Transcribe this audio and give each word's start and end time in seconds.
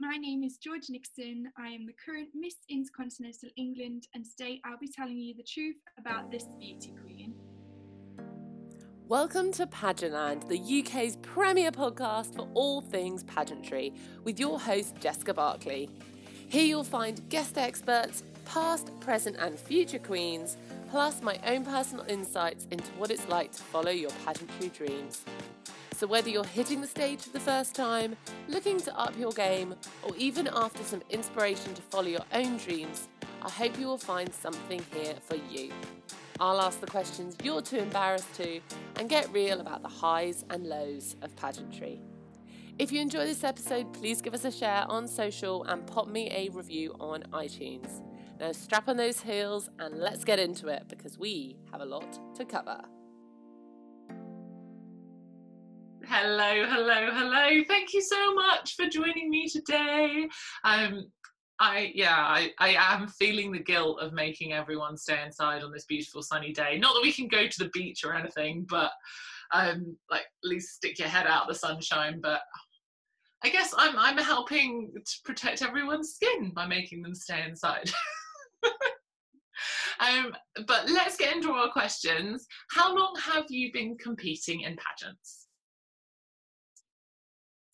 my 0.00 0.16
name 0.16 0.42
is 0.42 0.56
Georgia 0.56 0.90
Nixon. 0.90 1.52
I 1.56 1.68
am 1.68 1.86
the 1.86 1.92
current 1.92 2.28
Miss 2.34 2.56
Intercontinental 2.68 3.50
England, 3.56 4.08
and 4.14 4.24
today 4.24 4.60
I'll 4.64 4.78
be 4.78 4.88
telling 4.88 5.16
you 5.16 5.34
the 5.34 5.44
truth 5.44 5.76
about 5.98 6.30
this 6.30 6.44
beauty 6.58 6.92
queen. 7.00 7.34
Welcome 9.06 9.52
to 9.52 9.66
Pageantland, 9.66 10.48
the 10.48 10.80
UK's 10.80 11.16
premier 11.18 11.70
podcast 11.70 12.34
for 12.34 12.48
all 12.54 12.80
things 12.80 13.22
pageantry, 13.24 13.94
with 14.24 14.40
your 14.40 14.58
host 14.58 14.96
Jessica 14.98 15.32
Barkley. 15.32 15.88
Here 16.48 16.64
you'll 16.64 16.82
find 16.82 17.26
guest 17.28 17.56
experts, 17.56 18.24
past, 18.44 18.90
present, 18.98 19.36
and 19.38 19.56
future 19.58 20.00
queens, 20.00 20.56
plus 20.90 21.22
my 21.22 21.38
own 21.46 21.64
personal 21.64 22.04
insights 22.08 22.66
into 22.72 22.90
what 22.92 23.12
it's 23.12 23.28
like 23.28 23.52
to 23.52 23.62
follow 23.62 23.90
your 23.90 24.10
pageantry 24.24 24.68
dreams. 24.68 25.24
So, 25.96 26.06
whether 26.06 26.28
you're 26.28 26.44
hitting 26.44 26.82
the 26.82 26.86
stage 26.86 27.22
for 27.22 27.30
the 27.30 27.40
first 27.40 27.74
time, 27.74 28.16
looking 28.48 28.78
to 28.80 28.94
up 28.98 29.18
your 29.18 29.32
game, 29.32 29.74
or 30.02 30.14
even 30.18 30.46
after 30.46 30.82
some 30.82 31.00
inspiration 31.08 31.72
to 31.72 31.80
follow 31.80 32.08
your 32.08 32.24
own 32.34 32.58
dreams, 32.58 33.08
I 33.40 33.48
hope 33.48 33.78
you 33.78 33.86
will 33.86 33.96
find 33.96 34.30
something 34.34 34.84
here 34.92 35.14
for 35.22 35.36
you. 35.50 35.72
I'll 36.38 36.60
ask 36.60 36.80
the 36.80 36.86
questions 36.86 37.34
you're 37.42 37.62
too 37.62 37.78
embarrassed 37.78 38.34
to 38.34 38.60
and 38.96 39.08
get 39.08 39.32
real 39.32 39.58
about 39.62 39.80
the 39.80 39.88
highs 39.88 40.44
and 40.50 40.66
lows 40.66 41.16
of 41.22 41.34
pageantry. 41.34 42.02
If 42.78 42.92
you 42.92 43.00
enjoy 43.00 43.24
this 43.24 43.42
episode, 43.42 43.94
please 43.94 44.20
give 44.20 44.34
us 44.34 44.44
a 44.44 44.52
share 44.52 44.84
on 44.90 45.08
social 45.08 45.64
and 45.64 45.86
pop 45.86 46.08
me 46.08 46.30
a 46.30 46.50
review 46.50 46.94
on 47.00 47.22
iTunes. 47.32 48.02
Now, 48.38 48.52
strap 48.52 48.86
on 48.88 48.98
those 48.98 49.20
heels 49.22 49.70
and 49.78 49.98
let's 49.98 50.24
get 50.24 50.38
into 50.38 50.68
it 50.68 50.88
because 50.88 51.18
we 51.18 51.56
have 51.72 51.80
a 51.80 51.86
lot 51.86 52.18
to 52.34 52.44
cover. 52.44 52.82
Hello, 56.08 56.64
hello, 56.68 57.10
hello. 57.12 57.64
Thank 57.66 57.92
you 57.92 58.00
so 58.00 58.32
much 58.32 58.76
for 58.76 58.86
joining 58.86 59.28
me 59.28 59.48
today. 59.48 60.28
Um, 60.62 61.10
I 61.58 61.90
yeah, 61.96 62.16
I, 62.16 62.52
I 62.60 62.76
am 62.78 63.08
feeling 63.08 63.50
the 63.50 63.58
guilt 63.58 63.98
of 64.00 64.12
making 64.12 64.52
everyone 64.52 64.96
stay 64.96 65.20
inside 65.24 65.64
on 65.64 65.72
this 65.72 65.84
beautiful 65.86 66.22
sunny 66.22 66.52
day. 66.52 66.78
Not 66.78 66.94
that 66.94 67.02
we 67.02 67.12
can 67.12 67.26
go 67.26 67.48
to 67.48 67.58
the 67.58 67.70
beach 67.72 68.04
or 68.04 68.14
anything, 68.14 68.66
but 68.68 68.92
um 69.52 69.96
like 70.08 70.20
at 70.20 70.48
least 70.48 70.76
stick 70.76 70.96
your 71.00 71.08
head 71.08 71.26
out 71.26 71.48
the 71.48 71.54
sunshine. 71.56 72.20
But 72.22 72.40
I 73.42 73.48
guess 73.48 73.74
I'm 73.76 73.96
I'm 73.98 74.18
helping 74.18 74.92
to 74.94 75.12
protect 75.24 75.60
everyone's 75.60 76.14
skin 76.14 76.52
by 76.54 76.68
making 76.68 77.02
them 77.02 77.16
stay 77.16 77.42
inside. 77.48 77.90
um, 79.98 80.36
but 80.68 80.88
let's 80.88 81.16
get 81.16 81.34
into 81.34 81.50
our 81.50 81.70
questions. 81.72 82.46
How 82.70 82.94
long 82.94 83.16
have 83.20 83.46
you 83.48 83.72
been 83.72 83.98
competing 83.98 84.60
in 84.60 84.76
pageants? 84.76 85.45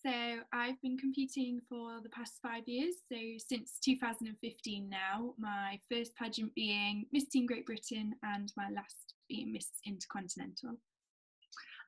So 0.05 0.11
I've 0.53 0.81
been 0.83 0.99
competing 0.99 1.61
for 1.69 2.01
the 2.03 2.09
past 2.09 2.41
five 2.43 2.67
years, 2.67 2.97
so 3.09 3.17
since 3.39 3.79
2015 3.85 4.89
now, 4.89 5.35
my 5.39 5.79
first 5.89 6.17
pageant 6.17 6.53
being 6.57 7.07
Miss 7.13 7.29
Teen 7.29 7.47
Great 7.47 7.67
Britain 7.67 8.13
and 8.25 8.53
my 8.57 8.69
last 8.75 9.15
being 9.29 9.53
Miss 9.53 9.69
Intercontinental. 9.87 10.77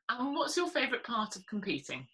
And 0.08 0.36
what's 0.36 0.56
your 0.56 0.68
favourite 0.68 1.02
part 1.02 1.34
of 1.34 1.44
competing? 1.46 2.06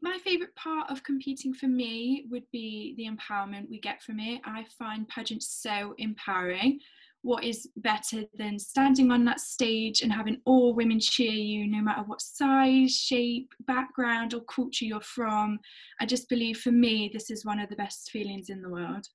My 0.00 0.16
favourite 0.24 0.54
part 0.54 0.90
of 0.90 1.02
competing 1.02 1.52
for 1.52 1.66
me 1.66 2.24
would 2.30 2.50
be 2.50 2.94
the 2.96 3.10
empowerment 3.10 3.68
we 3.68 3.78
get 3.78 4.02
from 4.02 4.20
it. 4.20 4.40
I 4.46 4.64
find 4.78 5.06
pageants 5.08 5.48
so 5.48 5.94
empowering 5.98 6.80
what 7.26 7.42
is 7.42 7.68
better 7.78 8.22
than 8.38 8.56
standing 8.56 9.10
on 9.10 9.24
that 9.24 9.40
stage 9.40 10.00
and 10.00 10.12
having 10.12 10.40
all 10.44 10.74
women 10.74 11.00
cheer 11.00 11.32
you 11.32 11.66
no 11.66 11.82
matter 11.82 12.02
what 12.02 12.20
size 12.20 12.92
shape 12.92 13.52
background 13.66 14.32
or 14.32 14.40
culture 14.42 14.84
you're 14.84 15.00
from 15.00 15.58
i 16.00 16.06
just 16.06 16.28
believe 16.28 16.58
for 16.58 16.70
me 16.70 17.10
this 17.12 17.28
is 17.28 17.44
one 17.44 17.58
of 17.58 17.68
the 17.68 17.76
best 17.76 18.10
feelings 18.10 18.48
in 18.48 18.62
the 18.62 18.68
world 18.68 19.06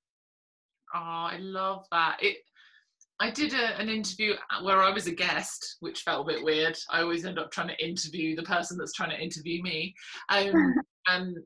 oh 0.94 1.00
i 1.32 1.38
love 1.40 1.86
that 1.92 2.18
it 2.22 2.38
I 3.22 3.30
did 3.30 3.54
a, 3.54 3.80
an 3.80 3.88
interview 3.88 4.34
where 4.64 4.82
I 4.82 4.90
was 4.90 5.06
a 5.06 5.14
guest, 5.14 5.78
which 5.80 6.02
felt 6.02 6.28
a 6.28 6.34
bit 6.34 6.44
weird. 6.44 6.76
I 6.90 7.02
always 7.02 7.24
end 7.24 7.38
up 7.38 7.52
trying 7.52 7.68
to 7.68 7.86
interview 7.86 8.36
the 8.36 8.42
person 8.42 8.80
that's 8.80 8.94
trying 8.94 9.12
to 9.12 9.22
interview 9.22 9.62
me. 9.62 9.94
Um, 10.30 10.74
and 11.08 11.38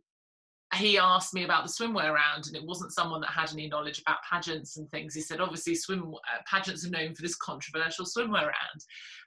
he 0.75 0.97
asked 0.97 1.33
me 1.33 1.43
about 1.43 1.65
the 1.65 1.71
swimwear 1.71 2.13
round 2.13 2.47
and 2.47 2.55
it 2.55 2.65
wasn't 2.65 2.93
someone 2.93 3.21
that 3.21 3.29
had 3.29 3.51
any 3.51 3.67
knowledge 3.67 3.99
about 3.99 4.17
pageants 4.29 4.77
and 4.77 4.89
things. 4.89 5.13
He 5.13 5.21
said 5.21 5.39
obviously 5.39 5.75
swim 5.75 6.13
uh, 6.13 6.41
pageants 6.49 6.85
are 6.85 6.89
known 6.89 7.13
for 7.13 7.21
this 7.21 7.35
controversial 7.35 8.05
swimwear 8.05 8.43
round 8.43 8.81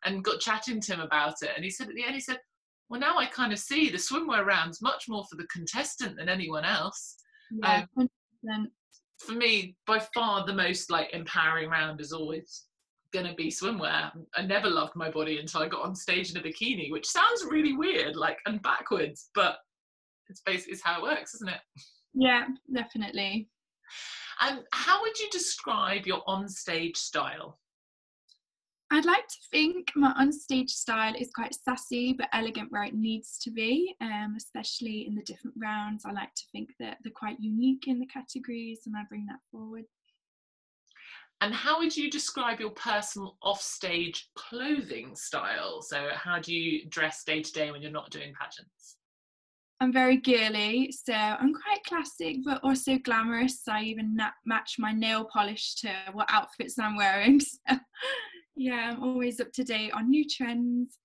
and 0.05 0.25
got 0.25 0.41
chatting 0.41 0.81
to 0.81 0.95
him 0.95 1.01
about 1.01 1.35
it. 1.43 1.51
And 1.55 1.65
he 1.65 1.71
said 1.71 1.89
at 1.89 1.95
the 1.95 2.05
end 2.05 2.15
he 2.15 2.21
said 2.21 2.39
well 2.89 3.01
now 3.01 3.19
i 3.19 3.27
kind 3.27 3.53
of 3.53 3.59
see 3.59 3.91
the 3.91 3.99
swimwear 3.99 4.47
round's 4.47 4.81
much 4.81 5.05
more 5.09 5.25
for 5.29 5.37
the 5.37 5.47
contestant 5.47 6.17
than 6.17 6.29
anyone 6.29 6.65
else. 6.65 7.17
Yeah, 7.51 7.85
um, 7.97 8.69
for 9.19 9.33
me 9.33 9.77
by 9.87 10.01
far 10.15 10.47
the 10.47 10.55
most 10.55 10.91
like 10.91 11.13
empowering 11.13 11.69
round 11.71 12.01
is 12.01 12.13
always 12.13 12.65
gonna 13.13 13.35
be 13.35 13.51
swimwear. 13.51 14.11
I 14.37 14.43
never 14.43 14.69
loved 14.69 14.95
my 14.95 15.11
body 15.11 15.39
until 15.39 15.63
i 15.63 15.69
got 15.69 15.85
on 15.85 15.95
stage 15.95 16.31
in 16.31 16.37
a 16.37 16.43
bikini 16.43 16.91
which 16.91 17.07
sounds 17.07 17.45
really 17.49 17.73
weird 17.73 18.17
like 18.17 18.39
and 18.47 18.63
backwards 18.63 19.31
but 19.35 19.59
it's 20.29 20.43
basically 20.45 20.75
it's 20.75 20.83
how 20.83 20.99
it 20.99 21.03
works, 21.03 21.35
isn't 21.35 21.49
it? 21.49 21.61
Yeah, 22.15 22.47
definitely. 22.73 23.49
And 24.41 24.61
how 24.73 25.03
would 25.03 25.19
you 25.19 25.29
describe 25.31 26.07
your 26.07 26.23
onstage 26.27 26.97
style? 26.97 27.59
I'd 28.91 29.05
like 29.05 29.27
to 29.29 29.37
think 29.51 29.93
my 29.95 30.15
onstage 30.15 30.71
style 30.71 31.15
is 31.15 31.31
quite 31.35 31.55
sassy 31.55 32.15
but 32.15 32.29
elegant 32.33 32.73
where 32.73 32.85
it 32.85 32.95
needs 32.95 33.39
to 33.43 33.51
be, 33.51 33.95
um, 34.01 34.35
especially 34.37 35.07
in 35.07 35.15
the 35.15 35.23
different 35.23 35.57
rounds. 35.61 36.05
I 36.07 36.13
like 36.13 36.35
to 36.35 36.45
think 36.53 36.71
that 36.81 36.97
they're 37.03 37.13
quite 37.15 37.37
unique 37.39 37.85
in 37.87 37.99
the 37.99 38.07
categories 38.07 38.81
and 38.87 38.97
I 38.97 39.03
bring 39.09 39.27
that 39.27 39.41
forward. 39.53 39.85
And 41.41 41.55
how 41.55 41.79
would 41.79 41.97
you 41.97 42.11
describe 42.11 42.61
your 42.61 42.71
personal 42.71 43.37
offstage 43.43 44.29
clothing 44.35 45.15
style? 45.15 45.83
So, 45.83 46.09
how 46.15 46.41
do 46.41 46.53
you 46.53 46.89
dress 46.89 47.23
day 47.25 47.43
to 47.43 47.53
day 47.53 47.71
when 47.71 47.81
you're 47.81 47.93
not 47.93 48.11
doing 48.11 48.33
pageants? 48.41 48.97
I'm 49.81 49.93
very 49.93 50.17
girly, 50.17 50.93
so 50.93 51.13
I'm 51.15 51.55
quite 51.55 51.85
classic 51.87 52.39
but 52.45 52.61
also 52.65 52.99
glamorous. 52.99 53.63
I 53.69 53.83
even 53.85 54.17
na- 54.17 54.31
match 54.45 54.75
my 54.79 54.93
nail 54.93 55.25
polish 55.33 55.77
to 55.77 55.93
what 56.13 56.29
outfits 56.31 56.79
I'm 56.79 56.97
wearing. 56.97 57.41
So, 57.69 57.77
yeah, 58.57 58.91
I'm 58.91 59.05
always 59.05 59.39
up 59.39 59.53
to 59.53 59.63
date 59.63 59.93
on 59.93 60.11
new 60.11 60.25
trends. 60.29 60.99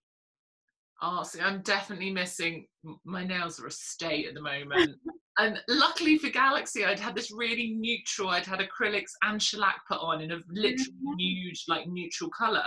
Oh, 1.06 1.22
see, 1.24 1.42
I'm 1.42 1.62
definitely 1.64 2.12
missing. 2.12 2.66
My 3.04 3.26
nails 3.26 3.60
are 3.60 3.68
a 3.68 3.72
state 3.72 4.26
at 4.26 4.36
the 4.36 4.42
moment. 4.42 4.96
and 5.38 5.60
luckily 5.68 6.18
for 6.18 6.30
Galaxy, 6.30 6.86
I'd 6.86 6.98
had 7.00 7.14
this 7.14 7.30
really 7.30 7.76
neutral. 7.78 8.30
I'd 8.30 8.46
had 8.46 8.62
acrylics 8.62 9.12
and 9.22 9.42
shellac 9.42 9.82
put 9.86 10.00
on 10.00 10.22
in 10.22 10.32
a 10.32 10.40
literally 10.48 10.94
nude, 11.02 11.58
like 11.68 11.90
neutral 11.90 12.30
color. 12.30 12.64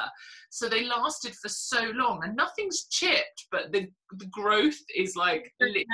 So 0.51 0.69
they 0.69 0.85
lasted 0.85 1.35
for 1.35 1.49
so 1.49 1.91
long, 1.95 2.25
and 2.25 2.37
nothing's 2.37 2.89
chipped, 2.91 3.47
but 3.51 3.73
the 3.73 3.89
the 4.19 4.27
growth 4.27 4.79
is 4.95 5.17
like 5.17 5.51
literally 5.59 5.87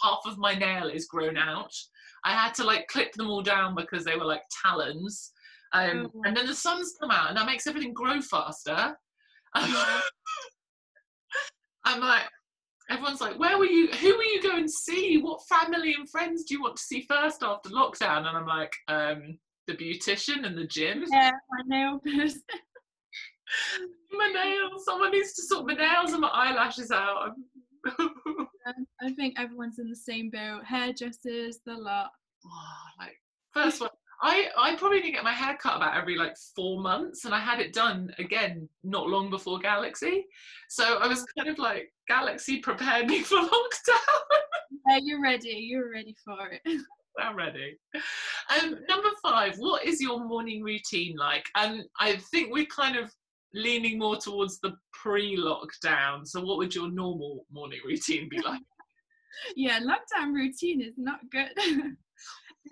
half 0.00 0.20
of 0.26 0.38
my 0.38 0.54
nail 0.54 0.86
is 0.86 1.06
grown 1.06 1.36
out. 1.36 1.74
I 2.24 2.34
had 2.34 2.54
to 2.54 2.64
like 2.64 2.86
clip 2.86 3.14
them 3.14 3.28
all 3.28 3.42
down 3.42 3.74
because 3.74 4.04
they 4.04 4.16
were 4.16 4.24
like 4.24 4.42
talons. 4.62 5.32
Um, 5.72 6.12
oh. 6.14 6.22
And 6.24 6.36
then 6.36 6.46
the 6.46 6.54
sun's 6.54 6.94
come 7.00 7.10
out, 7.10 7.30
and 7.30 7.36
that 7.36 7.46
makes 7.46 7.66
everything 7.66 7.94
grow 7.94 8.20
faster. 8.20 8.96
I'm 11.84 12.00
like, 12.00 12.24
everyone's 12.90 13.20
like, 13.20 13.38
where 13.38 13.58
were 13.58 13.66
you? 13.66 13.88
Who 13.88 14.16
were 14.16 14.22
you 14.22 14.42
going 14.42 14.64
to 14.64 14.72
see? 14.72 15.18
What 15.18 15.40
family 15.48 15.94
and 15.98 16.08
friends 16.08 16.44
do 16.44 16.54
you 16.54 16.62
want 16.62 16.76
to 16.76 16.82
see 16.82 17.06
first 17.08 17.42
after 17.42 17.70
lockdown? 17.70 18.26
And 18.26 18.36
I'm 18.36 18.46
like, 18.46 18.72
um, 18.88 19.38
the 19.66 19.74
beautician 19.74 20.46
and 20.46 20.56
the 20.56 20.66
gym. 20.66 21.04
Yeah, 21.10 21.30
my 21.50 21.62
nail 21.66 21.98
person. 21.98 22.42
my 24.12 24.28
nails. 24.28 24.84
Someone 24.84 25.12
needs 25.12 25.32
to 25.34 25.42
sort 25.42 25.66
my 25.66 25.74
nails 25.74 26.12
and 26.12 26.20
my 26.20 26.28
eyelashes 26.28 26.90
out. 26.90 27.32
I 29.02 29.12
think 29.14 29.38
everyone's 29.38 29.78
in 29.78 29.90
the 29.90 29.96
same 29.96 30.30
boat. 30.30 30.62
Hairdressers, 30.64 31.58
the 31.66 31.74
lot. 31.74 32.10
Oh, 32.46 32.74
like 32.98 33.16
first 33.52 33.80
one, 33.80 33.90
I, 34.22 34.48
I 34.56 34.76
probably 34.76 35.00
did 35.00 35.12
get 35.12 35.24
my 35.24 35.32
hair 35.32 35.56
cut 35.60 35.76
about 35.76 35.96
every 35.96 36.16
like 36.16 36.36
four 36.54 36.80
months 36.80 37.24
and 37.24 37.34
I 37.34 37.40
had 37.40 37.60
it 37.60 37.72
done 37.72 38.14
again 38.18 38.68
not 38.82 39.08
long 39.08 39.30
before 39.30 39.58
Galaxy. 39.58 40.26
So 40.68 40.98
I 40.98 41.06
was 41.06 41.24
kind 41.36 41.48
of 41.48 41.58
like, 41.58 41.92
Galaxy 42.08 42.58
prepared 42.58 43.06
me 43.06 43.20
for 43.22 43.36
lockdown. 43.36 44.28
yeah, 44.88 44.98
you're 45.02 45.22
ready. 45.22 45.50
You're 45.50 45.90
ready 45.90 46.14
for 46.24 46.50
it. 46.50 46.62
I'm 47.20 47.36
ready. 47.36 47.78
Um, 48.60 48.78
number 48.88 49.10
five, 49.22 49.54
what 49.58 49.84
is 49.84 50.00
your 50.00 50.24
morning 50.24 50.64
routine 50.64 51.16
like? 51.16 51.46
And 51.54 51.84
I 52.00 52.16
think 52.16 52.52
we're 52.52 52.66
kind 52.66 52.96
of 52.96 53.12
leaning 53.54 53.98
more 53.98 54.16
towards 54.16 54.58
the 54.60 54.74
pre-lockdown. 54.92 56.26
So 56.26 56.40
what 56.40 56.58
would 56.58 56.74
your 56.74 56.90
normal 56.90 57.46
morning 57.52 57.78
routine 57.86 58.28
be 58.28 58.40
like? 58.40 58.60
yeah, 59.56 59.78
lockdown 59.80 60.32
routine 60.34 60.82
is 60.82 60.94
not 60.96 61.20
good. 61.30 61.50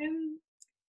um, 0.00 0.40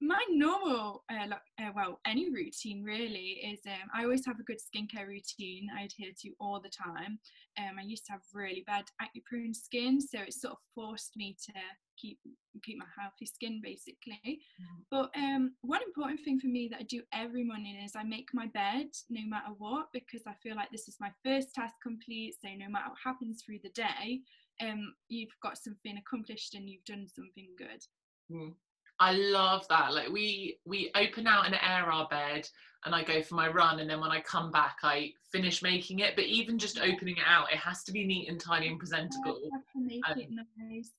my 0.01 0.23
normal, 0.29 1.03
uh, 1.11 1.27
uh, 1.61 1.71
well, 1.75 1.99
any 2.05 2.29
routine 2.29 2.83
really 2.83 3.41
is 3.43 3.59
um, 3.67 3.89
I 3.93 4.03
always 4.03 4.25
have 4.25 4.39
a 4.39 4.43
good 4.43 4.57
skincare 4.57 5.07
routine 5.07 5.67
I 5.77 5.83
adhere 5.83 6.13
to 6.21 6.31
all 6.39 6.61
the 6.61 6.69
time. 6.69 7.19
Um, 7.57 7.77
I 7.77 7.83
used 7.83 8.05
to 8.05 8.13
have 8.13 8.21
really 8.33 8.63
bad 8.65 8.85
acne 9.01 9.21
prone 9.29 9.53
skin, 9.53 9.99
so 9.99 10.19
it 10.19 10.33
sort 10.33 10.53
of 10.53 10.59
forced 10.73 11.17
me 11.17 11.35
to 11.45 11.53
keep 11.97 12.17
keep 12.63 12.77
my 12.77 12.85
healthy 12.99 13.25
skin 13.25 13.61
basically. 13.63 14.19
Mm. 14.23 14.83
But 14.89 15.11
um, 15.15 15.53
one 15.61 15.81
important 15.83 16.21
thing 16.23 16.39
for 16.39 16.47
me 16.47 16.67
that 16.71 16.79
I 16.79 16.83
do 16.83 17.01
every 17.13 17.43
morning 17.43 17.75
is 17.83 17.93
I 17.95 18.03
make 18.03 18.29
my 18.33 18.47
bed 18.47 18.87
no 19.09 19.21
matter 19.27 19.51
what 19.57 19.87
because 19.93 20.21
I 20.27 20.33
feel 20.41 20.55
like 20.55 20.69
this 20.71 20.87
is 20.87 20.97
my 20.99 21.11
first 21.25 21.53
task 21.53 21.75
complete. 21.83 22.35
So 22.41 22.49
no 22.57 22.69
matter 22.69 22.89
what 22.89 22.97
happens 23.03 23.43
through 23.45 23.59
the 23.63 23.69
day, 23.69 24.21
um, 24.61 24.93
you've 25.09 25.35
got 25.43 25.57
something 25.57 25.97
accomplished 25.97 26.55
and 26.55 26.69
you've 26.69 26.85
done 26.85 27.07
something 27.07 27.49
good. 27.57 27.81
Mm. 28.31 28.53
I 28.99 29.13
love 29.13 29.65
that. 29.69 29.93
Like 29.93 30.09
we 30.09 30.57
we 30.65 30.91
open 30.95 31.25
out 31.27 31.45
and 31.45 31.55
air 31.55 31.89
our 31.91 32.07
bed 32.09 32.47
and 32.85 32.93
I 32.93 33.03
go 33.03 33.21
for 33.21 33.35
my 33.35 33.49
run 33.49 33.79
and 33.79 33.89
then 33.89 33.99
when 33.99 34.11
I 34.11 34.21
come 34.21 34.51
back 34.51 34.77
I 34.83 35.13
finish 35.31 35.61
making 35.61 35.99
it. 35.99 36.15
But 36.15 36.25
even 36.25 36.59
just 36.59 36.79
opening 36.79 37.17
it 37.17 37.23
out, 37.25 37.51
it 37.51 37.59
has 37.59 37.83
to 37.85 37.91
be 37.91 38.05
neat 38.05 38.29
and 38.29 38.39
tidy 38.39 38.67
and 38.67 38.79
presentable. 38.79 39.39
Yeah, 39.75 39.99
um, 40.11 40.21
nice. 40.57 40.91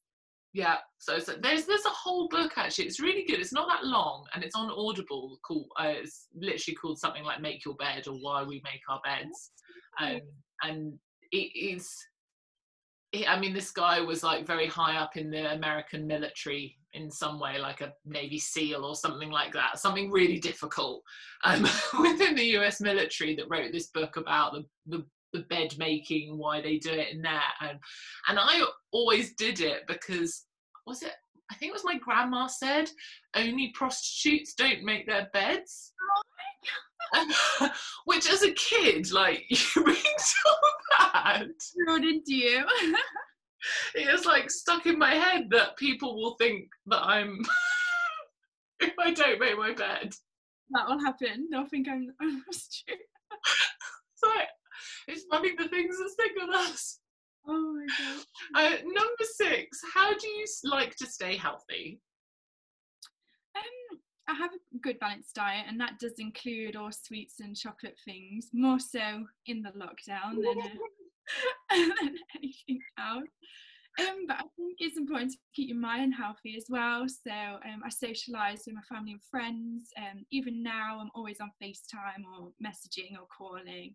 yeah, 0.53 0.77
so, 0.99 1.19
so, 1.19 1.35
there's 1.41 1.67
there's 1.67 1.85
a 1.85 1.91
whole 1.91 2.29
book 2.29 2.53
actually. 2.57 2.87
It's 2.87 3.01
really 3.01 3.25
good. 3.25 3.39
It's 3.39 3.53
not 3.53 3.69
that 3.69 3.85
long 3.85 4.25
and 4.35 4.43
it's 4.43 4.57
on 4.57 4.71
Audible. 4.71 5.39
Called 5.43 5.67
uh, 5.79 5.93
it's 6.03 6.27
literally 6.35 6.77
called 6.77 6.99
something 6.99 7.25
like 7.25 7.43
"Make 7.43 7.65
Your 7.65 7.75
Bed" 7.75 8.09
or 8.09 8.15
"Why 8.15 8.43
We 8.43 8.63
Make 8.65 8.83
Our 8.89 9.01
Beds," 9.05 9.51
um, 10.01 10.21
and 10.63 10.99
it 11.33 11.51
is. 11.55 11.95
I 13.27 13.39
mean, 13.41 13.53
this 13.53 13.73
guy 13.73 14.01
was 14.01 14.23
like 14.23 14.47
very 14.47 14.67
high 14.67 14.97
up 14.97 15.17
in 15.17 15.31
the 15.31 15.53
American 15.53 16.07
military 16.07 16.77
in 16.93 17.11
some 17.11 17.41
way, 17.41 17.59
like 17.59 17.81
a 17.81 17.93
Navy 18.05 18.39
SEAL 18.39 18.85
or 18.85 18.95
something 18.95 19.31
like 19.31 19.53
that, 19.53 19.79
something 19.79 20.11
really 20.11 20.39
difficult 20.39 21.03
um, 21.45 21.63
within 22.01 22.35
the 22.37 22.57
US 22.59 22.81
military 22.81 23.35
that 23.37 23.49
wrote 23.49 23.73
this 23.73 23.89
book 23.89 24.17
about 24.17 24.53
the, 24.53 24.65
the, 24.87 25.05
the 25.33 25.45
bed 25.47 25.75
making, 25.79 26.39
why 26.39 26.61
they 26.61 26.79
do 26.79 26.91
it 26.91 27.13
in 27.13 27.23
there. 27.23 27.43
And, 27.61 27.79
and 28.29 28.39
I 28.39 28.65
always 28.93 29.35
did 29.35 29.61
it 29.61 29.83
because, 29.89 30.45
was 30.87 31.03
it, 31.03 31.13
I 31.51 31.55
think 31.57 31.71
it 31.71 31.75
was 31.75 31.85
my 31.85 31.99
grandma 31.99 32.47
said, 32.47 32.91
only 33.35 33.73
prostitutes 33.75 34.55
don't 34.55 34.85
make 34.85 35.07
their 35.07 35.29
beds. 35.33 35.93
Which, 38.05 38.31
as 38.31 38.43
a 38.43 38.53
kid, 38.53 39.11
like 39.11 39.45
you 39.51 39.85
so 41.91 41.99
did 41.99 42.23
you? 42.27 42.65
it's 43.95 44.25
like 44.25 44.51
stuck 44.51 44.87
in 44.87 44.99
my 44.99 45.15
head 45.15 45.49
that 45.51 45.77
people 45.77 46.17
will 46.17 46.37
think 46.37 46.69
that 46.87 47.03
I'm 47.03 47.41
if 48.81 48.93
I 48.99 49.13
don't 49.13 49.41
make 49.41 49.59
my 49.59 49.75
bed. 49.75 50.13
That 50.71 50.89
will 50.89 51.01
happen. 51.01 51.49
They'll 51.51 51.67
think 51.67 51.89
I'm 51.89 52.09
I'm 52.21 52.43
stupid. 52.51 53.01
so 54.15 54.29
it's 55.09 55.25
funny 55.31 55.53
the 55.57 55.69
things 55.69 55.99
that 55.99 56.11
stick 56.11 56.33
with 56.37 56.55
us. 56.55 57.01
Oh 57.49 57.75
my 57.75 57.87
god. 57.99 58.73
Uh, 58.73 58.77
number 58.85 59.25
six, 59.25 59.81
how 59.95 60.17
do 60.17 60.29
you 60.29 60.47
like 60.65 60.95
to 60.97 61.07
stay 61.07 61.37
healthy? 61.37 62.01
Um, 63.57 63.99
I 64.29 64.35
have 64.35 64.51
a 64.53 64.79
good 64.79 64.99
balanced 65.01 65.35
diet, 65.35 65.65
and 65.69 65.81
that 65.81 65.99
does 65.99 66.15
include 66.19 66.77
all 66.77 66.93
sweets 66.93 67.41
and 67.41 67.57
chocolate 67.57 67.97
things, 68.05 68.49
more 68.53 68.79
so 68.79 69.25
in 69.47 69.63
the 69.63 69.71
lockdown 69.71 70.35
than, 70.35 70.79
uh, 71.73 71.77
than 71.77 72.17
anything 72.37 72.81
else. 72.99 73.29
Um, 73.99 74.27
but 74.27 74.37
I 74.37 74.45
think 74.57 74.77
it's 74.79 74.97
important 74.97 75.33
to 75.33 75.39
keep 75.55 75.69
your 75.69 75.79
mind 75.79 76.15
healthy 76.15 76.55
as 76.57 76.67
well. 76.69 77.07
So 77.09 77.33
um, 77.33 77.83
I 77.85 77.89
socialise 77.89 78.63
with 78.67 78.77
my 78.77 78.83
family 78.89 79.13
and 79.13 79.23
friends. 79.31 79.91
Um, 79.99 80.25
even 80.31 80.63
now, 80.63 80.99
I'm 81.01 81.11
always 81.15 81.39
on 81.41 81.51
FaceTime 81.63 82.25
or 82.39 82.53
messaging 82.65 83.19
or 83.19 83.27
calling. 83.37 83.95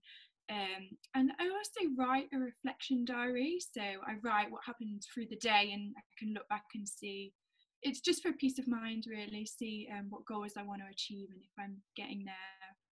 Um, 0.49 0.89
and 1.15 1.31
I 1.39 1.45
also 1.45 1.91
write 1.97 2.27
a 2.33 2.37
reflection 2.37 3.05
diary. 3.05 3.57
So 3.73 3.81
I 3.81 4.15
write 4.21 4.51
what 4.51 4.61
happened 4.65 5.01
through 5.13 5.27
the 5.29 5.37
day 5.37 5.71
and 5.73 5.93
I 5.97 6.01
can 6.19 6.33
look 6.33 6.47
back 6.49 6.65
and 6.75 6.87
see. 6.87 7.33
It's 7.81 8.01
just 8.01 8.21
for 8.21 8.31
peace 8.33 8.59
of 8.59 8.67
mind, 8.67 9.05
really, 9.07 9.45
see 9.45 9.87
um, 9.93 10.07
what 10.09 10.25
goals 10.25 10.53
I 10.57 10.63
want 10.63 10.81
to 10.81 10.91
achieve 10.91 11.29
and 11.31 11.41
if 11.41 11.51
I'm 11.59 11.77
getting 11.95 12.23
there, 12.25 12.35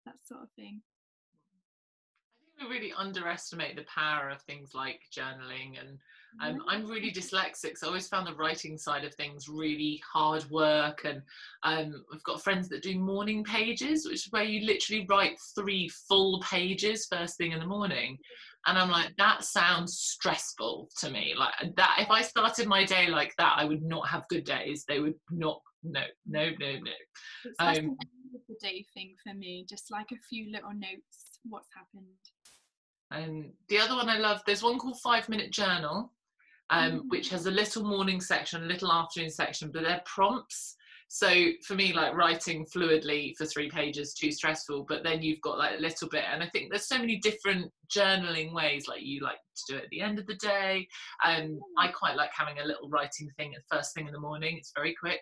that 0.05 0.15
sort 0.25 0.43
of 0.43 0.49
thing. 0.55 0.81
I 2.59 2.63
think 2.63 2.71
we 2.71 2.77
really 2.77 2.93
underestimate 2.97 3.75
the 3.75 3.83
power 3.83 4.29
of 4.29 4.41
things 4.41 4.71
like 4.73 4.99
journaling 5.15 5.79
and 5.79 5.97
um, 6.41 6.63
I'm 6.67 6.87
really 6.87 7.11
dyslexic, 7.11 7.77
so 7.77 7.87
I 7.87 7.89
always 7.89 8.07
found 8.07 8.27
the 8.27 8.35
writing 8.35 8.77
side 8.77 9.03
of 9.03 9.13
things 9.15 9.49
really 9.49 10.01
hard 10.13 10.49
work. 10.49 11.01
And 11.03 11.21
um, 11.63 12.05
I've 12.13 12.23
got 12.23 12.43
friends 12.43 12.69
that 12.69 12.83
do 12.83 12.97
morning 12.97 13.43
pages, 13.43 14.05
which 14.05 14.27
is 14.27 14.31
where 14.31 14.43
you 14.43 14.65
literally 14.65 15.05
write 15.09 15.37
three 15.55 15.89
full 16.07 16.41
pages 16.41 17.07
first 17.11 17.37
thing 17.37 17.51
in 17.51 17.59
the 17.59 17.65
morning. 17.65 18.17
And 18.67 18.77
I'm 18.77 18.89
like, 18.89 19.15
that 19.17 19.43
sounds 19.43 19.97
stressful 19.97 20.89
to 20.99 21.09
me. 21.09 21.33
Like 21.37 21.53
that, 21.75 21.97
if 21.99 22.09
I 22.09 22.21
started 22.21 22.67
my 22.67 22.85
day 22.85 23.07
like 23.07 23.33
that, 23.37 23.55
I 23.57 23.65
would 23.65 23.81
not 23.81 24.07
have 24.07 24.27
good 24.29 24.43
days. 24.43 24.85
They 24.87 24.99
would 24.99 25.15
not. 25.31 25.61
No, 25.81 26.03
no, 26.27 26.49
no, 26.59 26.71
no. 26.73 26.91
It's 27.45 27.55
um, 27.59 27.97
the 28.47 28.55
day 28.61 28.85
thing 28.93 29.15
for 29.23 29.33
me. 29.33 29.65
Just 29.67 29.91
like 29.91 30.11
a 30.11 30.19
few 30.29 30.51
little 30.51 30.73
notes, 30.73 31.39
what's 31.43 31.69
happened. 31.73 32.05
And 33.11 33.51
the 33.69 33.79
other 33.79 33.95
one 33.95 34.09
I 34.09 34.17
love, 34.17 34.41
there's 34.45 34.63
one 34.63 34.77
called 34.77 34.99
Five 35.01 35.29
Minute 35.29 35.51
Journal, 35.51 36.11
um, 36.69 36.91
mm. 36.91 37.01
which 37.09 37.29
has 37.29 37.45
a 37.45 37.51
little 37.51 37.83
morning 37.83 38.21
section, 38.21 38.63
a 38.63 38.67
little 38.67 38.91
afternoon 38.91 39.31
section, 39.31 39.71
but 39.73 39.83
they're 39.83 40.01
prompts. 40.05 40.75
So 41.11 41.27
for 41.65 41.73
me, 41.73 41.91
like 41.91 42.13
writing 42.13 42.67
fluidly 42.67 43.35
for 43.35 43.47
three 43.47 43.67
pages, 43.67 44.13
too 44.13 44.31
stressful. 44.31 44.85
But 44.87 45.03
then 45.03 45.23
you've 45.23 45.41
got 45.41 45.57
like 45.57 45.79
a 45.79 45.81
little 45.81 46.07
bit, 46.07 46.23
and 46.31 46.43
I 46.43 46.47
think 46.49 46.69
there's 46.69 46.87
so 46.87 46.99
many 46.99 47.17
different 47.17 47.71
journaling 47.91 48.53
ways. 48.53 48.87
Like 48.87 49.01
you 49.01 49.21
like 49.21 49.39
to 49.55 49.73
do 49.73 49.77
it 49.79 49.85
at 49.85 49.89
the 49.89 50.01
end 50.01 50.19
of 50.19 50.27
the 50.27 50.35
day, 50.35 50.87
and 51.23 51.53
um, 51.53 51.59
I 51.79 51.87
quite 51.87 52.15
like 52.15 52.29
having 52.31 52.59
a 52.59 52.65
little 52.65 52.89
writing 52.89 53.27
thing 53.37 53.55
at 53.55 53.63
first 53.75 53.95
thing 53.95 54.05
in 54.05 54.13
the 54.13 54.19
morning. 54.19 54.55
It's 54.57 54.71
very 54.75 54.95
quick, 54.99 55.21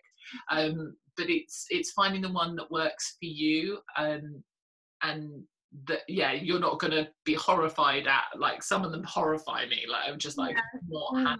um, 0.51 0.93
but 1.15 1.29
it's 1.29 1.67
it's 1.69 1.91
finding 1.91 2.21
the 2.21 2.33
one 2.33 2.57
that 2.57 2.69
works 2.69 3.15
for 3.17 3.27
you, 3.27 3.77
um, 3.97 4.43
and 5.03 5.43
that 5.87 5.99
yeah 6.07 6.31
you're 6.31 6.59
not 6.59 6.79
to 6.79 7.07
be 7.25 7.33
horrified 7.33 8.07
at 8.07 8.23
like 8.37 8.63
some 8.63 8.85
of 8.85 8.91
them 8.91 9.03
horrify 9.03 9.65
me 9.65 9.83
like 9.89 10.03
i'm 10.07 10.17
just 10.17 10.37
like 10.37 10.55
yeah. 10.55 10.79
not 10.89 11.13
that 11.13 11.39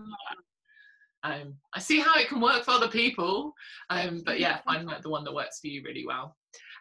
um 1.23 1.53
i 1.73 1.79
see 1.79 1.99
how 1.99 2.13
it 2.19 2.27
can 2.27 2.41
work 2.41 2.63
for 2.63 2.71
other 2.71 2.89
people 2.89 3.53
um 3.89 4.21
but 4.25 4.39
yeah 4.39 4.59
find 4.65 4.85
like 4.85 5.01
the 5.01 5.09
one 5.09 5.23
that 5.23 5.33
works 5.33 5.59
for 5.59 5.67
you 5.67 5.81
really 5.83 6.05
well. 6.05 6.35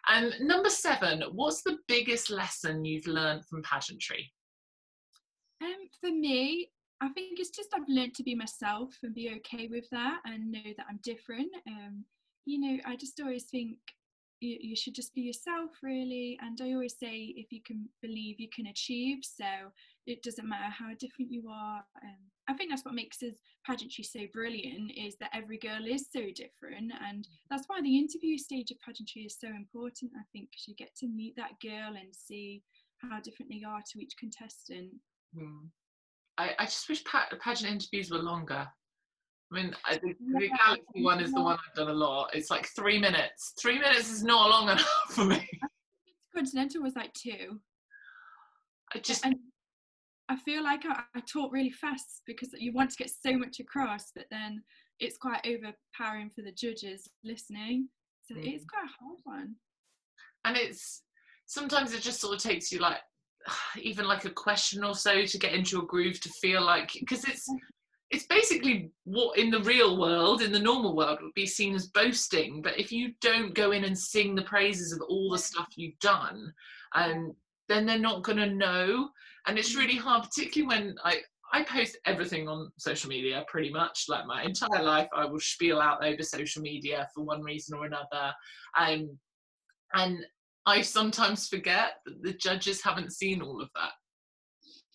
And 0.09 0.33
number 0.39 0.69
seven 0.69 1.23
what's 1.33 1.63
the 1.63 1.79
biggest 1.87 2.29
lesson 2.29 2.85
you've 2.85 3.07
learned 3.07 3.45
from 3.45 3.61
pageantry? 3.63 4.31
Um 5.61 5.87
for 5.99 6.11
me 6.11 6.69
i 7.01 7.09
think 7.09 7.39
it's 7.39 7.49
just 7.49 7.69
i've 7.75 7.87
learned 7.87 8.13
to 8.15 8.23
be 8.23 8.35
myself 8.35 8.93
and 9.03 9.13
be 9.13 9.31
okay 9.35 9.67
with 9.67 9.85
that 9.91 10.19
and 10.25 10.51
know 10.51 10.59
that 10.77 10.85
i'm 10.89 10.99
different 11.03 11.49
um 11.67 12.03
you 12.45 12.59
know 12.59 12.81
i 12.85 12.95
just 12.95 13.19
always 13.19 13.45
think 13.45 13.77
you, 14.39 14.57
you 14.61 14.75
should 14.75 14.93
just 14.93 15.13
be 15.13 15.21
yourself 15.21 15.71
really 15.81 16.37
and 16.41 16.59
i 16.61 16.73
always 16.73 16.95
say 16.99 17.33
if 17.35 17.51
you 17.51 17.61
can 17.65 17.87
believe 18.01 18.39
you 18.39 18.49
can 18.53 18.67
achieve 18.67 19.19
so 19.21 19.45
it 20.05 20.21
doesn't 20.23 20.47
matter 20.47 20.71
how 20.71 20.89
different 20.99 21.31
you 21.31 21.47
are 21.49 21.83
um, 22.03 22.17
i 22.47 22.53
think 22.53 22.69
that's 22.69 22.85
what 22.85 22.93
makes 22.93 23.21
us 23.23 23.35
pageantry 23.65 24.03
so 24.03 24.21
brilliant 24.33 24.91
is 24.95 25.15
that 25.19 25.31
every 25.33 25.57
girl 25.57 25.85
is 25.85 26.07
so 26.11 26.21
different 26.35 26.91
and 27.07 27.27
that's 27.49 27.65
why 27.67 27.81
the 27.81 27.97
interview 27.97 28.37
stage 28.37 28.71
of 28.71 28.79
pageantry 28.79 29.23
is 29.23 29.37
so 29.39 29.47
important 29.47 30.11
i 30.15 30.23
think 30.31 30.49
because 30.51 30.67
you 30.67 30.75
get 30.75 30.95
to 30.95 31.07
meet 31.07 31.35
that 31.35 31.59
girl 31.61 31.95
and 31.99 32.13
see 32.13 32.61
how 32.97 33.19
different 33.19 33.51
they 33.51 33.63
are 33.63 33.81
to 33.91 33.99
each 33.99 34.15
contestant. 34.17 34.91
Hmm. 35.35 35.67
I, 36.37 36.51
I 36.59 36.65
just 36.65 36.87
wish 36.89 37.03
pa- 37.03 37.29
pageant 37.41 37.71
interviews 37.71 38.11
were 38.11 38.17
longer 38.17 38.67
I 39.51 39.55
mean, 39.55 39.75
I 39.85 39.97
think 39.97 40.17
the 40.19 40.49
Galaxy 40.49 41.03
one 41.03 41.21
is 41.21 41.31
the 41.31 41.41
one 41.41 41.57
I've 41.57 41.75
done 41.75 41.89
a 41.89 41.93
lot. 41.93 42.31
It's 42.33 42.49
like 42.49 42.67
three 42.75 42.99
minutes. 42.99 43.53
Three 43.61 43.79
minutes 43.79 44.11
is 44.11 44.23
not 44.23 44.49
long 44.49 44.63
enough 44.69 45.05
for 45.09 45.25
me. 45.25 45.47
Continental 46.35 46.81
was 46.81 46.95
like 46.95 47.13
two. 47.13 47.59
I 48.93 48.99
just. 48.99 49.25
And 49.25 49.35
I 50.29 50.35
feel 50.35 50.63
like 50.63 50.85
I, 50.85 51.03
I 51.15 51.21
talk 51.21 51.53
really 51.53 51.71
fast 51.71 52.23
because 52.25 52.49
you 52.57 52.73
want 52.73 52.91
to 52.91 52.97
get 52.97 53.09
so 53.09 53.37
much 53.37 53.59
across, 53.61 54.11
but 54.13 54.25
then 54.29 54.61
it's 54.99 55.17
quite 55.17 55.45
overpowering 55.45 56.31
for 56.35 56.41
the 56.41 56.51
judges 56.51 57.07
listening. 57.23 57.87
So 58.25 58.35
mm. 58.35 58.45
it's 58.45 58.65
quite 58.65 58.83
a 58.83 59.03
hard 59.03 59.19
one. 59.23 59.55
And 60.43 60.57
it's 60.57 61.03
sometimes 61.45 61.93
it 61.93 62.01
just 62.01 62.19
sort 62.19 62.35
of 62.35 62.41
takes 62.41 62.71
you 62.71 62.79
like 62.79 62.97
even 63.81 64.05
like 64.05 64.25
a 64.25 64.29
question 64.29 64.83
or 64.83 64.95
so 64.95 65.25
to 65.25 65.37
get 65.37 65.53
into 65.53 65.79
a 65.79 65.85
groove 65.85 66.19
to 66.21 66.29
feel 66.41 66.61
like 66.61 66.91
because 66.99 67.23
it's 67.23 67.47
it's 68.09 68.25
basically 68.25 68.91
what 69.03 69.37
in 69.37 69.51
the 69.51 69.61
real 69.61 69.99
world, 69.99 70.41
in 70.41 70.51
the 70.51 70.59
normal 70.59 70.95
world, 70.95 71.19
would 71.21 71.33
be 71.33 71.45
seen 71.45 71.75
as 71.75 71.87
boasting. 71.87 72.61
But 72.61 72.79
if 72.79 72.91
you 72.91 73.11
don't 73.21 73.53
go 73.53 73.71
in 73.71 73.83
and 73.83 73.97
sing 73.97 74.33
the 74.33 74.43
praises 74.43 74.93
of 74.93 75.01
all 75.09 75.31
the 75.31 75.37
stuff 75.37 75.67
you've 75.75 75.99
done, 75.99 76.53
and 76.93 77.29
um, 77.29 77.35
then 77.67 77.85
they're 77.85 77.99
not 77.99 78.23
going 78.23 78.37
to 78.37 78.49
know. 78.49 79.09
And 79.45 79.57
it's 79.57 79.75
really 79.75 79.97
hard, 79.97 80.23
particularly 80.23 80.67
when 80.67 80.95
I 81.03 81.21
I 81.53 81.63
post 81.63 81.97
everything 82.05 82.47
on 82.47 82.71
social 82.77 83.09
media 83.09 83.45
pretty 83.47 83.71
much. 83.71 84.05
Like 84.07 84.25
my 84.25 84.43
entire 84.43 84.83
life, 84.83 85.07
I 85.15 85.25
will 85.25 85.39
spiel 85.39 85.79
out 85.79 86.03
over 86.03 86.23
social 86.23 86.61
media 86.61 87.07
for 87.13 87.23
one 87.23 87.41
reason 87.41 87.77
or 87.77 87.85
another. 87.85 88.33
Um, 88.77 89.17
and 89.93 90.25
I 90.65 90.81
sometimes 90.81 91.47
forget 91.47 91.95
that 92.05 92.21
the 92.21 92.33
judges 92.33 92.83
haven't 92.83 93.13
seen 93.13 93.41
all 93.41 93.61
of 93.61 93.69
that. 93.75 93.91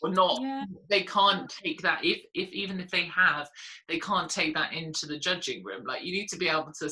Or 0.02 0.11
not, 0.11 0.40
Yeah. 0.42 0.64
they 0.90 1.02
can't 1.04 1.49
take 1.49 1.80
that. 1.82 2.04
If, 2.04 2.23
if 2.35 2.50
even 2.50 2.80
if 2.80 2.90
they 2.90 3.04
have, 3.06 3.49
they 3.88 3.99
can't 3.99 4.28
take 4.30 4.54
that 4.54 4.73
into 4.73 5.06
the 5.06 5.18
judging 5.18 5.62
room. 5.62 5.85
Like 5.85 6.02
you 6.02 6.12
need 6.12 6.28
to 6.28 6.37
be 6.37 6.49
able 6.49 6.73
to 6.80 6.90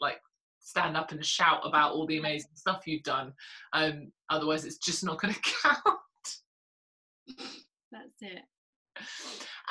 like 0.00 0.20
stand 0.60 0.96
up 0.96 1.12
and 1.12 1.24
shout 1.24 1.60
about 1.64 1.92
all 1.92 2.06
the 2.06 2.18
amazing 2.18 2.50
stuff 2.54 2.86
you've 2.86 3.02
done. 3.04 3.32
Um, 3.72 4.12
otherwise, 4.28 4.64
it's 4.64 4.78
just 4.78 5.04
not 5.04 5.20
going 5.20 5.34
to 5.34 5.40
count. 5.62 5.98
That's 7.92 8.22
it. 8.22 8.42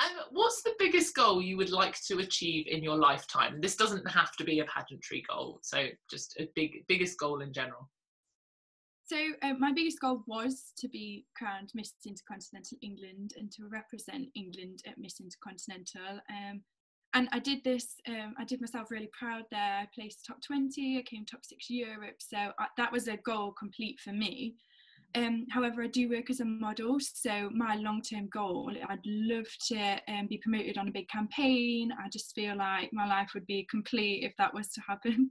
And 0.00 0.14
what's 0.30 0.62
the 0.62 0.74
biggest 0.78 1.14
goal 1.14 1.42
you 1.42 1.56
would 1.56 1.70
like 1.70 1.96
to 2.06 2.18
achieve 2.18 2.66
in 2.68 2.82
your 2.82 2.96
lifetime? 2.96 3.60
This 3.60 3.76
doesn't 3.76 4.08
have 4.10 4.32
to 4.36 4.44
be 4.44 4.60
a 4.60 4.64
pageantry 4.64 5.22
goal, 5.28 5.58
so 5.62 5.86
just 6.10 6.36
a 6.38 6.48
big 6.54 6.86
biggest 6.88 7.18
goal 7.18 7.40
in 7.40 7.52
general. 7.52 7.88
So 9.08 9.16
uh, 9.42 9.54
my 9.58 9.72
biggest 9.72 10.00
goal 10.00 10.22
was 10.26 10.72
to 10.80 10.86
be 10.86 11.24
crowned 11.34 11.70
Miss 11.74 11.94
Intercontinental 12.06 12.76
England 12.82 13.32
and 13.38 13.50
to 13.52 13.66
represent 13.66 14.28
England 14.34 14.82
at 14.86 14.98
Miss 14.98 15.18
Intercontinental. 15.18 16.20
Um, 16.28 16.60
and 17.14 17.26
I 17.32 17.38
did 17.38 17.64
this. 17.64 17.94
Um, 18.06 18.34
I 18.38 18.44
did 18.44 18.60
myself 18.60 18.90
really 18.90 19.08
proud 19.18 19.44
there. 19.50 19.80
I 19.82 19.88
placed 19.94 20.26
top 20.26 20.42
twenty. 20.46 20.98
I 20.98 21.02
came 21.10 21.24
top 21.24 21.42
six 21.42 21.70
Europe. 21.70 22.18
So 22.18 22.36
I, 22.36 22.66
that 22.76 22.92
was 22.92 23.08
a 23.08 23.16
goal 23.16 23.54
complete 23.58 23.98
for 24.04 24.12
me. 24.12 24.56
Um, 25.14 25.46
however, 25.50 25.82
I 25.82 25.86
do 25.86 26.10
work 26.10 26.28
as 26.28 26.40
a 26.40 26.44
model, 26.44 26.98
so 27.00 27.48
my 27.54 27.76
long-term 27.76 28.28
goal, 28.30 28.70
I'd 28.90 29.06
love 29.06 29.46
to 29.68 29.98
um, 30.06 30.26
be 30.28 30.36
promoted 30.36 30.76
on 30.76 30.88
a 30.88 30.92
big 30.92 31.08
campaign. 31.08 31.90
I 31.98 32.10
just 32.10 32.34
feel 32.34 32.58
like 32.58 32.90
my 32.92 33.06
life 33.08 33.30
would 33.32 33.46
be 33.46 33.66
complete 33.70 34.22
if 34.22 34.34
that 34.36 34.52
was 34.52 34.68
to 34.72 34.82
happen. 34.86 35.30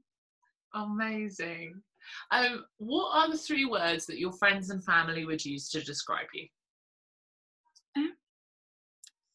Amazing. 0.74 1.84
Um, 2.32 2.66
what 2.78 3.16
are 3.16 3.32
the 3.32 3.38
three 3.38 3.66
words 3.66 4.06
that 4.06 4.20
your 4.20 4.34
friends 4.34 4.70
and 4.70 4.84
family 4.84 5.26
would 5.26 5.44
use 5.44 5.70
to 5.70 5.82
describe 5.82 6.28
you? 6.34 6.48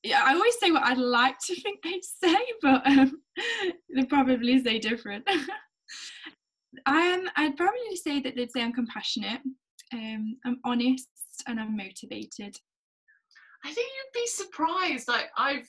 yeah, 0.02 0.22
I 0.24 0.34
always 0.34 0.58
say 0.58 0.70
what 0.70 0.82
I'd 0.82 0.98
like 0.98 1.38
to 1.46 1.60
think 1.60 1.80
they'd 1.82 2.04
say, 2.24 2.38
but 2.60 2.86
um, 2.86 3.22
they 3.94 4.04
probably 4.04 4.62
say 4.62 4.78
different. 4.78 5.28
um, 6.86 7.28
I'd 7.36 7.56
probably 7.56 7.96
say 7.96 8.20
that 8.20 8.34
they'd 8.36 8.50
say 8.50 8.62
I'm 8.62 8.72
compassionate, 8.72 9.40
um, 9.92 10.36
I'm 10.44 10.58
honest, 10.64 11.08
and 11.46 11.60
I'm 11.60 11.76
motivated. 11.76 12.56
I 13.64 13.72
think 13.72 13.88
you'd 13.88 14.20
be 14.20 14.26
surprised. 14.26 15.06
Like 15.06 15.30
I've 15.36 15.68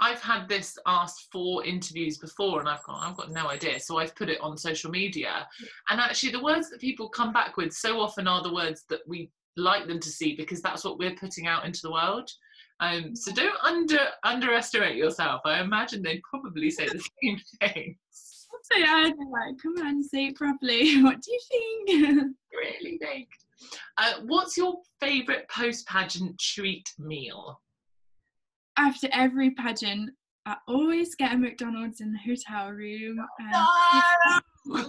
I've 0.00 0.20
had 0.20 0.48
this 0.48 0.76
asked 0.86 1.28
for 1.32 1.64
interviews 1.64 2.18
before, 2.18 2.60
and 2.60 2.68
I've 2.68 2.82
got 2.82 3.00
I've 3.02 3.16
got 3.16 3.30
no 3.30 3.48
idea. 3.48 3.78
So 3.80 3.98
I've 3.98 4.14
put 4.14 4.28
it 4.28 4.40
on 4.40 4.56
social 4.58 4.90
media, 4.90 5.46
and 5.90 6.00
actually 6.00 6.32
the 6.32 6.42
words 6.42 6.70
that 6.70 6.80
people 6.80 7.08
come 7.08 7.32
back 7.32 7.56
with 7.56 7.72
so 7.72 8.00
often 8.00 8.26
are 8.26 8.42
the 8.42 8.52
words 8.52 8.84
that 8.90 9.00
we 9.06 9.30
like 9.56 9.86
them 9.86 10.00
to 10.00 10.08
see 10.08 10.34
because 10.34 10.60
that's 10.60 10.84
what 10.84 10.98
we're 10.98 11.14
putting 11.14 11.46
out 11.46 11.64
into 11.64 11.80
the 11.82 11.92
world. 11.92 12.28
Um, 12.80 13.14
so 13.14 13.32
don't 13.32 13.56
under 13.62 13.98
underestimate 14.24 14.96
yourself. 14.96 15.42
I 15.44 15.60
imagine 15.60 16.02
they'd 16.02 16.22
probably 16.28 16.70
say 16.70 16.88
the 16.88 16.98
same 17.22 17.40
thing. 17.60 17.96
So 18.10 18.78
yeah, 18.78 19.10
like, 19.30 19.58
come 19.62 19.74
on, 19.86 20.02
say 20.02 20.26
it 20.26 20.36
properly. 20.36 21.00
What 21.02 21.20
do 21.20 21.32
you 21.32 21.40
think? 21.50 22.36
really 22.52 22.98
think. 22.98 23.28
Uh, 23.98 24.14
what's 24.24 24.56
your 24.56 24.76
favourite 25.00 25.48
post 25.48 25.86
pageant 25.86 26.38
treat 26.38 26.88
meal? 26.98 27.60
After 28.76 29.08
every 29.12 29.50
pageant, 29.52 30.10
I 30.46 30.56
always 30.68 31.14
get 31.14 31.32
a 31.32 31.38
McDonald's 31.38 32.00
in 32.00 32.12
the 32.12 32.18
hotel 32.18 32.70
room. 32.70 33.18
And 33.38 33.50
No! 33.52 34.80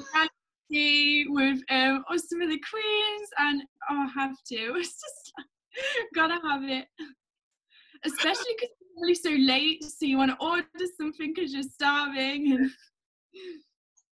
with 1.29 1.59
um 1.69 2.03
some 2.17 2.41
of 2.41 2.49
the 2.49 2.59
queens 2.69 3.29
and 3.37 3.61
oh, 3.89 4.07
I 4.07 4.19
have 4.19 4.35
to. 4.47 4.55
It's 4.77 4.89
just 4.89 5.33
like, 5.37 5.47
gotta 6.15 6.39
have 6.47 6.63
it. 6.63 6.87
Especially 8.03 8.55
because 8.57 8.69
it's 8.79 9.01
really 9.01 9.15
so 9.15 9.29
late, 9.31 9.83
so 9.83 10.05
you 10.05 10.17
want 10.17 10.31
to 10.31 10.45
order 10.45 10.65
something 10.97 11.33
because 11.33 11.53
you're 11.53 11.63
starving. 11.63 12.53
And 12.53 12.71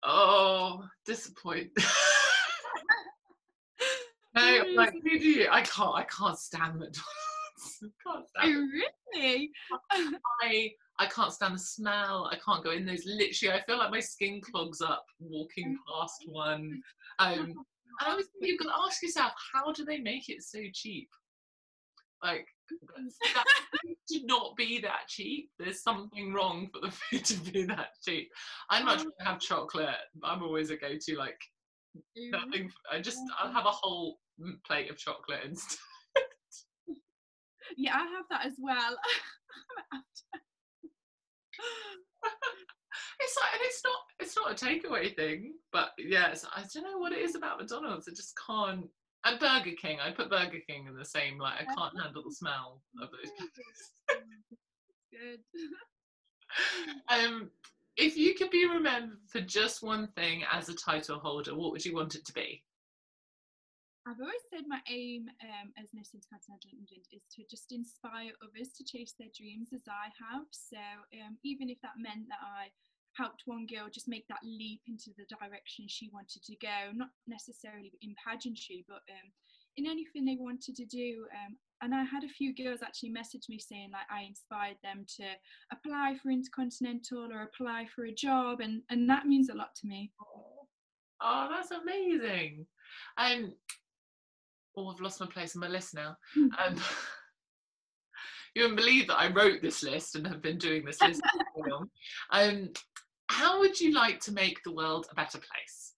Oh, 0.03 0.83
disappoint. 1.05 1.69
no, 4.35 4.63
like? 4.75 4.95
I 5.51 5.61
can't. 5.61 5.95
I 5.95 6.03
can't 6.09 6.39
stand 6.39 6.73
McDonald's. 6.79 7.30
I 7.83 7.87
can't 8.05 8.25
oh, 8.43 8.67
really? 9.13 9.51
I 10.43 10.71
I 10.99 11.07
can't 11.07 11.33
stand 11.33 11.55
the 11.55 11.59
smell. 11.59 12.29
I 12.31 12.37
can't 12.37 12.63
go 12.63 12.71
in 12.71 12.85
those. 12.85 13.05
Literally, 13.05 13.55
I 13.55 13.63
feel 13.63 13.77
like 13.77 13.91
my 13.91 13.99
skin 13.99 14.39
clogs 14.39 14.81
up 14.81 15.05
walking 15.19 15.69
mm-hmm. 15.69 15.99
past 15.99 16.23
one. 16.27 16.81
Mm-hmm. 17.19 17.39
Um, 17.41 17.45
and 17.99 18.07
I 18.07 18.11
always 18.11 18.27
think 18.27 18.51
you've 18.51 18.59
got 18.59 18.75
to 18.75 18.81
ask 18.85 19.01
yourself, 19.01 19.31
how 19.53 19.71
do 19.71 19.83
they 19.83 19.97
make 19.97 20.29
it 20.29 20.43
so 20.43 20.59
cheap? 20.73 21.09
Like 22.23 22.45
that 23.33 23.43
should 24.11 24.25
not 24.25 24.55
be 24.55 24.79
that 24.81 25.07
cheap. 25.07 25.49
There's 25.57 25.81
something 25.81 26.33
wrong 26.33 26.69
for 26.71 26.81
the 26.81 26.91
food 26.91 27.25
to 27.25 27.51
be 27.51 27.63
that 27.65 27.89
cheap. 28.05 28.29
I'd 28.69 28.85
much 28.85 28.99
rather 28.99 29.11
have 29.21 29.39
chocolate. 29.39 29.95
I'm 30.23 30.43
always 30.43 30.69
a 30.69 30.77
go-to. 30.77 31.17
Like 31.17 31.39
mm-hmm. 31.97 32.29
nothing. 32.29 32.71
I 32.91 33.01
just 33.01 33.19
I'll 33.39 33.51
have 33.51 33.65
a 33.65 33.71
whole 33.71 34.19
mm, 34.39 34.63
plate 34.67 34.91
of 34.91 34.97
chocolate 34.97 35.41
instead. 35.45 35.79
Yeah, 37.77 37.95
I 37.95 38.03
have 38.15 38.25
that 38.29 38.45
as 38.45 38.53
well. 38.59 38.95
It's 43.19 43.37
like, 43.37 43.53
and 43.53 43.61
it's 43.63 43.81
not 43.83 43.99
it's 44.19 44.35
not 44.35 44.51
a 44.51 44.65
takeaway 44.65 45.15
thing, 45.15 45.53
but 45.71 45.89
yes, 45.97 46.45
I 46.55 46.63
don't 46.73 46.83
know 46.83 46.97
what 46.97 47.11
it 47.11 47.19
is 47.19 47.35
about 47.35 47.59
McDonald's. 47.59 48.07
I 48.07 48.11
just 48.11 48.33
can't. 48.47 48.85
And 49.23 49.39
Burger 49.39 49.75
King, 49.79 49.99
I 49.99 50.11
put 50.11 50.31
Burger 50.31 50.59
King 50.67 50.87
in 50.87 50.95
the 50.95 51.05
same. 51.05 51.37
Like 51.37 51.61
I 51.61 51.65
can't 51.65 52.01
handle 52.01 52.23
the 52.23 52.33
smell 52.33 52.81
of 53.01 53.09
those. 53.11 53.31
Good. 55.11 55.39
um, 57.09 57.51
if 57.97 58.17
you 58.17 58.33
could 58.33 58.49
be 58.49 58.67
remembered 58.67 59.19
for 59.27 59.41
just 59.41 59.83
one 59.83 60.07
thing 60.15 60.43
as 60.51 60.69
a 60.69 60.73
title 60.73 61.19
holder, 61.19 61.55
what 61.55 61.71
would 61.71 61.85
you 61.85 61.93
want 61.93 62.15
it 62.15 62.25
to 62.25 62.33
be? 62.33 62.63
I've 64.07 64.19
always 64.19 64.41
said 64.49 64.65
my 64.65 64.81
aim 64.89 65.29
um, 65.45 65.69
as 65.77 65.93
Miss 65.93 66.17
Intercontinental 66.17 66.73
England 66.73 67.05
is 67.13 67.21
to 67.37 67.45
just 67.45 67.69
inspire 67.69 68.33
others 68.41 68.73
to 68.77 68.83
chase 68.83 69.13
their 69.13 69.29
dreams 69.29 69.69
as 69.77 69.85
I 69.85 70.09
have. 70.17 70.49
So 70.49 70.81
um, 71.21 71.37
even 71.45 71.69
if 71.69 71.77
that 71.85 72.01
meant 72.01 72.25
that 72.33 72.41
I 72.41 72.73
helped 73.13 73.43
one 73.45 73.67
girl 73.69 73.93
just 73.93 74.09
make 74.09 74.25
that 74.27 74.41
leap 74.41 74.81
into 74.87 75.13
the 75.17 75.29
direction 75.29 75.85
she 75.85 76.09
wanted 76.09 76.41
to 76.49 76.55
go, 76.57 76.89
not 76.97 77.13
necessarily 77.27 77.93
in 78.01 78.15
pageantry, 78.17 78.85
but 78.89 79.05
um, 79.05 79.29
in 79.77 79.85
anything 79.85 80.25
they 80.25 80.37
wanted 80.39 80.75
to 80.81 80.85
do. 80.85 81.29
Um, 81.37 81.57
and 81.81 81.93
I 81.93 82.03
had 82.03 82.23
a 82.23 82.29
few 82.29 82.55
girls 82.55 82.81
actually 82.81 83.09
message 83.09 83.45
me 83.49 83.59
saying 83.59 83.89
like 83.93 84.09
I 84.09 84.23
inspired 84.23 84.77
them 84.81 85.05
to 85.17 85.25
apply 85.71 86.17
for 86.21 86.31
Intercontinental 86.31 87.29
or 87.31 87.43
apply 87.43 87.87
for 87.93 88.05
a 88.05 88.13
job, 88.13 88.61
and 88.61 88.81
and 88.89 89.09
that 89.09 89.25
means 89.25 89.49
a 89.49 89.55
lot 89.55 89.73
to 89.81 89.87
me. 89.87 90.11
Oh, 91.21 91.47
that's 91.49 91.71
amazing. 91.71 92.65
Um, 93.17 93.53
oh, 94.77 94.87
I've 94.87 95.01
lost 95.01 95.19
my 95.19 95.27
place 95.27 95.55
on 95.55 95.61
my 95.61 95.67
list 95.67 95.93
now. 95.93 96.15
Um, 96.35 96.75
you 98.55 98.63
wouldn't 98.63 98.77
believe 98.77 99.07
that 99.07 99.19
I 99.19 99.31
wrote 99.31 99.61
this 99.61 99.83
list 99.83 100.15
and 100.15 100.27
have 100.27 100.41
been 100.41 100.57
doing 100.57 100.85
this 100.85 101.01
list 101.01 101.21
for 101.21 101.63
so 101.63 101.69
long. 101.69 101.89
Um, 102.31 102.69
how 103.27 103.59
would 103.59 103.79
you 103.79 103.93
like 103.93 104.19
to 104.21 104.33
make 104.33 104.61
the 104.63 104.73
world 104.73 105.07
a 105.09 105.15
better 105.15 105.39
place? 105.39 105.93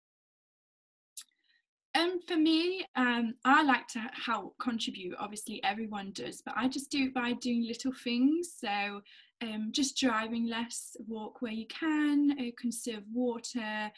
Um, 1.95 2.19
for 2.27 2.35
me, 2.35 2.85
um, 2.95 3.35
I 3.45 3.63
like 3.63 3.87
to 3.89 3.99
help 4.13 4.55
contribute. 4.59 5.15
Obviously, 5.19 5.63
everyone 5.63 6.11
does, 6.13 6.41
but 6.43 6.55
I 6.57 6.67
just 6.67 6.89
do 6.89 7.05
it 7.05 7.13
by 7.13 7.33
doing 7.33 7.67
little 7.67 7.91
things. 8.03 8.53
So, 8.57 9.01
um, 9.41 9.69
just 9.71 9.97
driving 9.97 10.47
less, 10.47 10.95
walk 11.07 11.41
where 11.41 11.51
you 11.51 11.67
can, 11.67 12.35
uh, 12.39 12.51
conserve 12.57 13.03
water, 13.13 13.91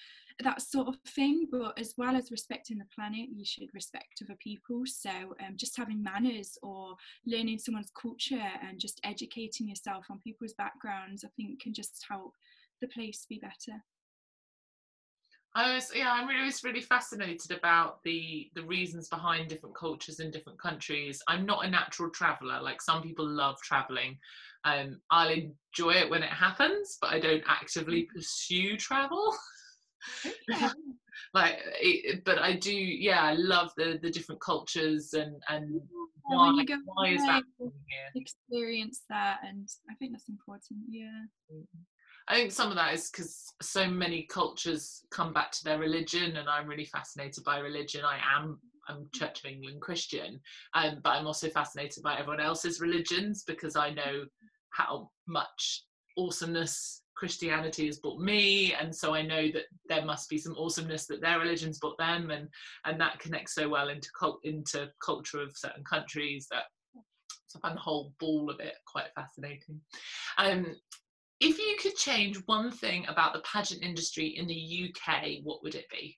that 0.43 0.61
sort 0.61 0.87
of 0.87 0.97
thing. 1.07 1.47
But 1.51 1.77
as 1.79 1.93
well 1.97 2.15
as 2.15 2.31
respecting 2.31 2.77
the 2.77 2.85
planet, 2.93 3.29
you 3.33 3.45
should 3.45 3.69
respect 3.73 4.21
other 4.23 4.37
people. 4.41 4.83
So, 4.85 5.09
um, 5.45 5.55
just 5.55 5.77
having 5.77 6.03
manners 6.03 6.57
or 6.61 6.95
learning 7.25 7.59
someone's 7.59 7.91
culture 7.99 8.49
and 8.67 8.79
just 8.79 8.99
educating 9.03 9.69
yourself 9.69 10.05
on 10.09 10.19
people's 10.19 10.53
backgrounds, 10.53 11.23
I 11.23 11.29
think, 11.35 11.61
can 11.61 11.73
just 11.73 12.05
help 12.09 12.33
the 12.81 12.87
place 12.87 13.25
be 13.29 13.39
better. 13.39 13.81
I 15.57 15.73
was 15.73 15.89
yeah, 15.95 16.11
I'm 16.11 16.27
really, 16.27 16.43
was 16.43 16.65
really 16.65 16.81
fascinated 16.81 17.51
about 17.51 18.03
the 18.03 18.49
the 18.55 18.63
reasons 18.63 19.07
behind 19.07 19.47
different 19.47 19.75
cultures 19.75 20.19
in 20.19 20.29
different 20.29 20.59
countries. 20.59 21.21
I'm 21.29 21.45
not 21.45 21.63
a 21.65 21.69
natural 21.69 22.09
traveller. 22.09 22.61
Like 22.61 22.81
some 22.81 23.01
people 23.01 23.25
love 23.25 23.55
travelling. 23.63 24.17
Um, 24.65 24.99
I'll 25.11 25.29
enjoy 25.29 25.91
it 25.91 26.09
when 26.09 26.23
it 26.23 26.29
happens, 26.29 26.97
but 26.99 27.11
I 27.11 27.19
don't 27.19 27.43
actively 27.47 28.07
pursue 28.13 28.75
travel. 28.75 29.33
Yeah. 30.47 30.71
like 31.33 31.59
it, 31.81 32.23
but 32.25 32.39
i 32.39 32.53
do 32.53 32.73
yeah 32.73 33.23
i 33.23 33.33
love 33.33 33.71
the 33.77 33.99
the 34.01 34.09
different 34.09 34.41
cultures 34.41 35.13
and 35.13 35.35
and 35.49 35.73
Yeah, 36.29 36.37
why, 36.37 36.47
when 36.47 36.55
you 36.55 36.65
go 36.65 36.75
why 36.85 37.09
is 37.09 37.25
that 37.25 37.43
experience 38.15 39.01
that 39.09 39.39
and 39.43 39.67
i 39.89 39.95
think 39.95 40.11
that's 40.11 40.29
important 40.29 40.81
yeah 40.89 41.23
I 42.27 42.35
think 42.35 42.51
some 42.51 42.69
of 42.69 42.75
that 42.75 42.93
is 42.93 43.09
because 43.11 43.53
so 43.61 43.87
many 43.87 44.23
cultures 44.23 45.03
come 45.11 45.31
back 45.31 45.51
to 45.51 45.63
their 45.63 45.77
religion, 45.77 46.37
and 46.37 46.49
I'm 46.49 46.67
really 46.67 46.85
fascinated 46.85 47.43
by 47.43 47.59
religion. 47.59 48.01
I 48.03 48.17
am 48.35 48.59
I'm 48.87 49.07
Church 49.13 49.43
of 49.43 49.51
England 49.51 49.81
Christian, 49.81 50.39
um, 50.73 50.99
but 51.03 51.11
I'm 51.11 51.27
also 51.27 51.49
fascinated 51.49 52.03
by 52.03 52.17
everyone 52.17 52.39
else's 52.39 52.81
religions 52.81 53.43
because 53.45 53.75
I 53.75 53.91
know 53.91 54.25
how 54.71 55.09
much 55.27 55.83
awesomeness 56.17 57.01
Christianity 57.15 57.85
has 57.87 57.99
brought 57.99 58.19
me, 58.19 58.73
and 58.73 58.93
so 58.95 59.13
I 59.13 59.21
know 59.21 59.49
that 59.51 59.63
there 59.87 60.05
must 60.05 60.29
be 60.29 60.37
some 60.37 60.55
awesomeness 60.57 61.07
that 61.07 61.21
their 61.21 61.39
religions 61.39 61.79
brought 61.79 61.97
them, 61.97 62.31
and 62.31 62.47
and 62.85 62.99
that 62.99 63.19
connects 63.19 63.55
so 63.55 63.69
well 63.69 63.89
into 63.89 64.09
cult 64.17 64.39
into 64.43 64.89
culture 65.03 65.41
of 65.41 65.57
certain 65.57 65.83
countries 65.83 66.47
that 66.51 66.65
so 67.47 67.59
I 67.59 67.67
find 67.67 67.77
the 67.77 67.81
whole 67.81 68.13
ball 68.19 68.49
of 68.49 68.59
it 68.59 68.75
quite 68.85 69.13
fascinating. 69.15 69.79
Um, 70.37 70.75
if 71.39 71.57
you 71.57 71.75
could 71.81 71.95
change 71.95 72.37
one 72.45 72.71
thing 72.71 73.05
about 73.07 73.33
the 73.33 73.41
pageant 73.41 73.83
industry 73.83 74.27
in 74.37 74.47
the 74.47 74.89
UK, 74.89 75.39
what 75.43 75.63
would 75.63 75.75
it 75.75 75.85
be? 75.91 76.17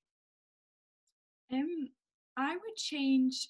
Um, 1.51 1.89
I 2.37 2.51
would 2.51 2.75
change. 2.75 3.49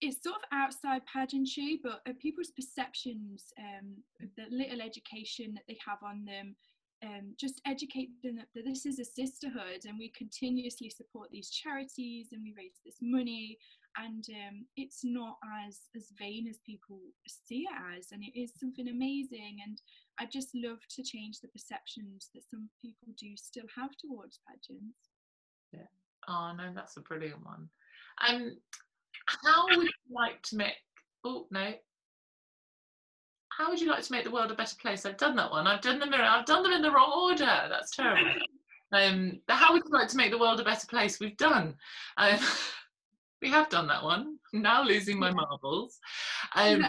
It's 0.00 0.22
sort 0.22 0.36
of 0.36 0.42
outside 0.52 1.02
pageantry, 1.12 1.80
but 1.82 2.00
uh, 2.08 2.12
people's 2.20 2.50
perceptions, 2.50 3.52
um, 3.58 3.96
the 4.36 4.44
little 4.50 4.80
education 4.80 5.54
that 5.54 5.64
they 5.68 5.78
have 5.86 5.98
on 6.02 6.24
them, 6.24 6.56
um, 7.04 7.34
just 7.38 7.60
educate 7.66 8.10
them 8.22 8.36
that 8.36 8.46
that 8.54 8.64
this 8.64 8.86
is 8.86 8.98
a 8.98 9.04
sisterhood, 9.04 9.84
and 9.86 9.98
we 9.98 10.10
continuously 10.10 10.88
support 10.88 11.30
these 11.30 11.50
charities, 11.50 12.28
and 12.32 12.42
we 12.42 12.54
raise 12.56 12.78
this 12.84 12.98
money, 13.02 13.58
and 13.96 14.24
um, 14.30 14.66
it's 14.76 15.00
not 15.02 15.36
as 15.66 15.80
as 15.96 16.12
vain 16.18 16.46
as 16.48 16.60
people 16.64 17.00
see 17.26 17.66
it 17.68 17.98
as, 17.98 18.12
and 18.12 18.22
it 18.22 18.38
is 18.38 18.52
something 18.58 18.88
amazing. 18.88 19.58
And 19.66 19.80
I 20.20 20.26
just 20.26 20.50
love 20.54 20.78
to 20.90 21.02
change 21.02 21.40
the 21.40 21.48
perceptions 21.48 22.30
that 22.34 22.44
some 22.48 22.68
people 22.80 23.08
do 23.18 23.36
still 23.36 23.66
have 23.76 23.90
towards 23.98 24.38
pageants. 24.48 25.10
Yeah. 25.72 25.90
Oh 26.28 26.52
no, 26.56 26.72
that's 26.72 26.96
a 26.96 27.00
brilliant 27.00 27.44
one. 27.44 27.68
Um, 28.28 28.56
how 29.44 29.66
would 29.68 29.86
you 29.86 29.90
like 30.10 30.42
to 30.42 30.56
make? 30.56 30.74
Oh 31.24 31.46
no. 31.50 31.72
How 33.58 33.70
would 33.70 33.80
you 33.80 33.88
like 33.88 34.02
to 34.02 34.12
make 34.12 34.24
the 34.24 34.30
world 34.30 34.50
a 34.50 34.54
better 34.54 34.76
place? 34.80 35.04
I've 35.04 35.18
done 35.18 35.36
that 35.36 35.50
one. 35.50 35.66
I've 35.66 35.82
done 35.82 35.98
them. 35.98 36.12
in- 36.12 36.20
I've 36.20 36.46
done 36.46 36.62
them 36.62 36.72
in 36.72 36.82
the 36.82 36.90
wrong 36.90 37.12
order. 37.12 37.68
That's 37.68 37.94
terrible. 37.94 38.30
Um, 38.94 39.40
how 39.48 39.72
would 39.72 39.84
you 39.86 39.90
like 39.90 40.08
to 40.08 40.18
make 40.18 40.32
the 40.32 40.38
world 40.38 40.60
a 40.60 40.64
better 40.64 40.86
place? 40.86 41.18
We've 41.18 41.34
done. 41.38 41.74
Um, 42.18 42.38
we 43.40 43.48
have 43.48 43.70
done 43.70 43.86
that 43.86 44.04
one. 44.04 44.36
I'm 44.52 44.60
now 44.60 44.82
losing 44.82 45.18
my 45.18 45.30
marbles. 45.30 45.98
Um, 46.54 46.84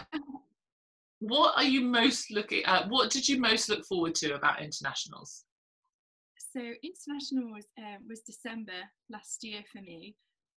what 1.20 1.54
are 1.56 1.64
you 1.64 1.80
most 1.80 2.30
looking 2.30 2.62
at? 2.64 2.90
What 2.90 3.10
did 3.10 3.26
you 3.26 3.40
most 3.40 3.70
look 3.70 3.86
forward 3.86 4.14
to 4.16 4.34
about 4.34 4.60
internationals? 4.60 5.46
so 6.54 6.60
international 6.60 7.50
was 7.52 7.66
um, 7.78 7.98
was 8.08 8.20
December 8.20 8.78
last 9.10 9.42
year 9.42 9.62
for 9.72 9.82
me, 9.82 10.14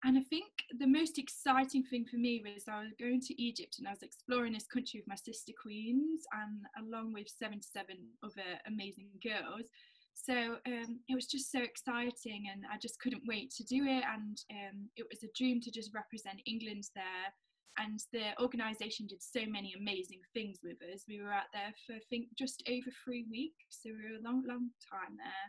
and 0.04 0.18
I 0.18 0.22
think 0.22 0.52
the 0.78 0.86
most 0.86 1.18
exciting 1.18 1.82
thing 1.82 2.04
for 2.04 2.16
me 2.16 2.42
was 2.44 2.64
I 2.68 2.80
was 2.80 2.92
going 3.00 3.20
to 3.22 3.42
Egypt 3.42 3.76
and 3.78 3.88
I 3.88 3.90
was 3.90 4.02
exploring 4.02 4.52
this 4.52 4.66
country 4.66 5.00
with 5.00 5.08
my 5.08 5.16
sister 5.16 5.52
queens 5.60 6.24
and 6.32 6.86
along 6.86 7.12
with 7.12 7.28
seventy 7.28 7.62
seven 7.62 7.96
other 8.22 8.60
amazing 8.66 9.08
girls. 9.22 9.66
So 10.14 10.56
um, 10.66 11.00
it 11.08 11.14
was 11.14 11.26
just 11.26 11.50
so 11.50 11.60
exciting, 11.60 12.44
and 12.52 12.64
I 12.72 12.78
just 12.78 13.00
couldn't 13.00 13.26
wait 13.26 13.50
to 13.56 13.64
do 13.64 13.84
it. 13.84 14.04
And 14.06 14.38
um, 14.52 14.88
it 14.96 15.06
was 15.10 15.24
a 15.24 15.32
dream 15.36 15.60
to 15.62 15.70
just 15.70 15.92
represent 15.92 16.40
England 16.46 16.84
there. 16.94 17.28
And 17.76 17.98
the 18.12 18.40
organisation 18.40 19.08
did 19.08 19.20
so 19.20 19.40
many 19.46 19.74
amazing 19.76 20.20
things 20.32 20.60
with 20.62 20.78
us. 20.94 21.02
We 21.08 21.20
were 21.20 21.32
out 21.32 21.50
there 21.52 21.74
for 21.84 21.94
I 21.96 22.04
think 22.08 22.28
just 22.38 22.62
over 22.68 22.90
three 23.04 23.26
weeks, 23.28 23.66
so 23.70 23.90
we 23.90 24.08
were 24.08 24.18
a 24.20 24.22
long, 24.22 24.44
long 24.46 24.70
time 24.86 25.16
there. 25.18 25.46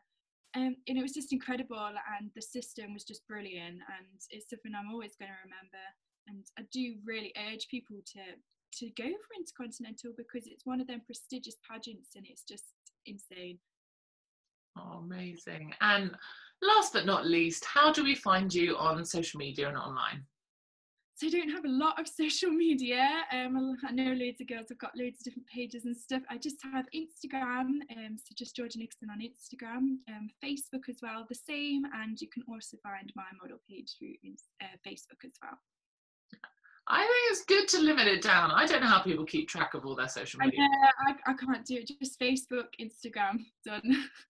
Um, 0.56 0.76
and 0.88 0.98
it 0.98 1.02
was 1.02 1.14
just 1.14 1.34
incredible 1.34 1.92
and 2.18 2.32
the 2.34 2.42
system 2.42 2.94
was 2.94 3.04
just 3.04 3.28
brilliant 3.28 3.76
and 3.76 4.08
it's 4.30 4.50
something 4.50 4.72
i'm 4.72 4.90
always 4.90 5.16
going 5.20 5.32
to 5.32 5.44
remember 5.44 5.84
and 6.28 6.46
i 6.58 6.64
do 6.72 6.96
really 7.04 7.34
urge 7.52 7.68
people 7.68 7.98
to 8.06 8.24
to 8.72 8.90
go 8.96 9.04
for 9.04 9.36
intercontinental 9.36 10.12
because 10.16 10.48
it's 10.48 10.66
one 10.66 10.80
of 10.80 10.88
them 10.88 11.02
prestigious 11.06 11.58
pageants 11.70 12.16
and 12.16 12.26
it's 12.30 12.44
just 12.44 12.72
insane 13.06 13.60
Oh, 14.78 15.00
amazing. 15.04 15.74
And 15.82 16.12
last 16.62 16.94
but 16.94 17.06
not 17.06 17.26
least, 17.26 17.66
how 17.66 17.92
do 17.92 18.04
we 18.04 18.16
find 18.16 18.54
you 18.54 18.76
on 18.78 19.06
social 19.06 19.38
media 19.38 19.70
and 19.70 19.78
online? 19.78 20.24
So 21.16 21.28
I 21.28 21.30
don't 21.30 21.50
have 21.50 21.66
a 21.66 21.70
lot 21.70 22.00
of 22.00 22.08
social 22.22 22.52
media. 22.52 23.24
Um, 23.32 23.78
I 23.88 23.92
know 23.92 24.14
loads 24.14 24.42
of 24.42 24.48
girls 24.48 24.68
have 24.70 24.78
got 24.78 24.98
loads 24.98 25.20
of 25.20 25.24
different 25.24 25.48
pages 25.48 25.86
and 25.86 25.96
stuff. 25.96 26.22
I 26.30 26.38
just 26.38 26.58
have 26.64 26.86
Instagram, 26.94 27.80
um, 27.96 28.18
so 28.18 28.36
just 28.36 28.56
Georgia 28.56 28.80
Nixon 28.80 29.10
on 29.10 29.20
Instagram, 29.22 29.98
um, 30.10 30.30
Facebook 30.44 30.90
as 30.90 30.98
well, 31.02 31.26
the 31.28 31.36
same, 31.36 31.84
and 31.94 32.20
you 32.20 32.28
can 32.28 32.44
also 32.50 32.78
find 32.84 33.12
my 33.16 33.26
model 33.42 33.60
page 33.70 33.96
through 33.98 34.16
uh, 34.62 34.76
Facebook 34.86 35.24
as 35.24 35.34
well. 35.42 35.58
I 36.88 37.00
think 37.00 37.32
it's 37.32 37.46
good 37.46 37.68
to 37.70 37.84
limit 37.84 38.08
it 38.08 38.22
down. 38.22 38.52
I 38.52 38.68
don't 38.68 38.82
know 38.82 38.88
how 38.88 39.02
people 39.02 39.26
keep 39.26 39.50
track 39.50 39.74
of 39.74 39.86
all 39.86 39.96
their 39.96 40.08
social 40.08 40.40
media. 40.40 40.60
I, 40.62 40.68
know, 40.68 41.18
I, 41.26 41.32
I 41.32 41.34
can't 41.34 41.66
do 41.66 41.78
it. 41.78 41.90
Just 42.00 42.20
Facebook, 42.20 42.66
Instagram, 42.80 43.40
done. 43.66 43.82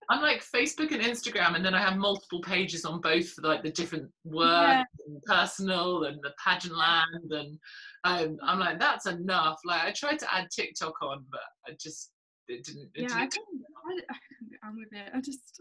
I'm 0.09 0.21
like 0.21 0.41
Facebook 0.41 0.93
and 0.93 1.01
Instagram, 1.01 1.55
and 1.55 1.65
then 1.65 1.75
I 1.75 1.81
have 1.81 1.97
multiple 1.97 2.39
pages 2.41 2.85
on 2.85 3.01
both 3.01 3.29
for 3.29 3.41
like 3.41 3.61
the 3.61 3.71
different 3.71 4.09
work 4.23 4.69
Yeah. 4.69 4.83
and 5.05 5.21
personal 5.23 6.05
and 6.05 6.17
the 6.23 6.31
pageant 6.41 6.77
land, 6.77 7.31
and 7.31 7.59
um, 8.05 8.37
I'm 8.41 8.59
like 8.59 8.79
that's 8.79 9.05
enough. 9.05 9.59
Like 9.65 9.81
I 9.83 9.91
tried 9.91 10.19
to 10.19 10.33
add 10.33 10.47
TikTok 10.49 10.95
on, 11.01 11.25
but 11.29 11.41
I 11.67 11.75
just 11.77 12.11
it 12.47 12.63
didn't. 12.63 12.89
It 12.95 13.09
yeah, 13.09 13.17
I 13.17 13.27
didn't 13.27 13.65
I, 13.85 13.99
I 14.09 14.17
can't 14.29 14.49
get 14.49 14.59
on 14.63 14.77
with 14.77 14.93
it. 14.93 15.11
I 15.13 15.19
just, 15.19 15.59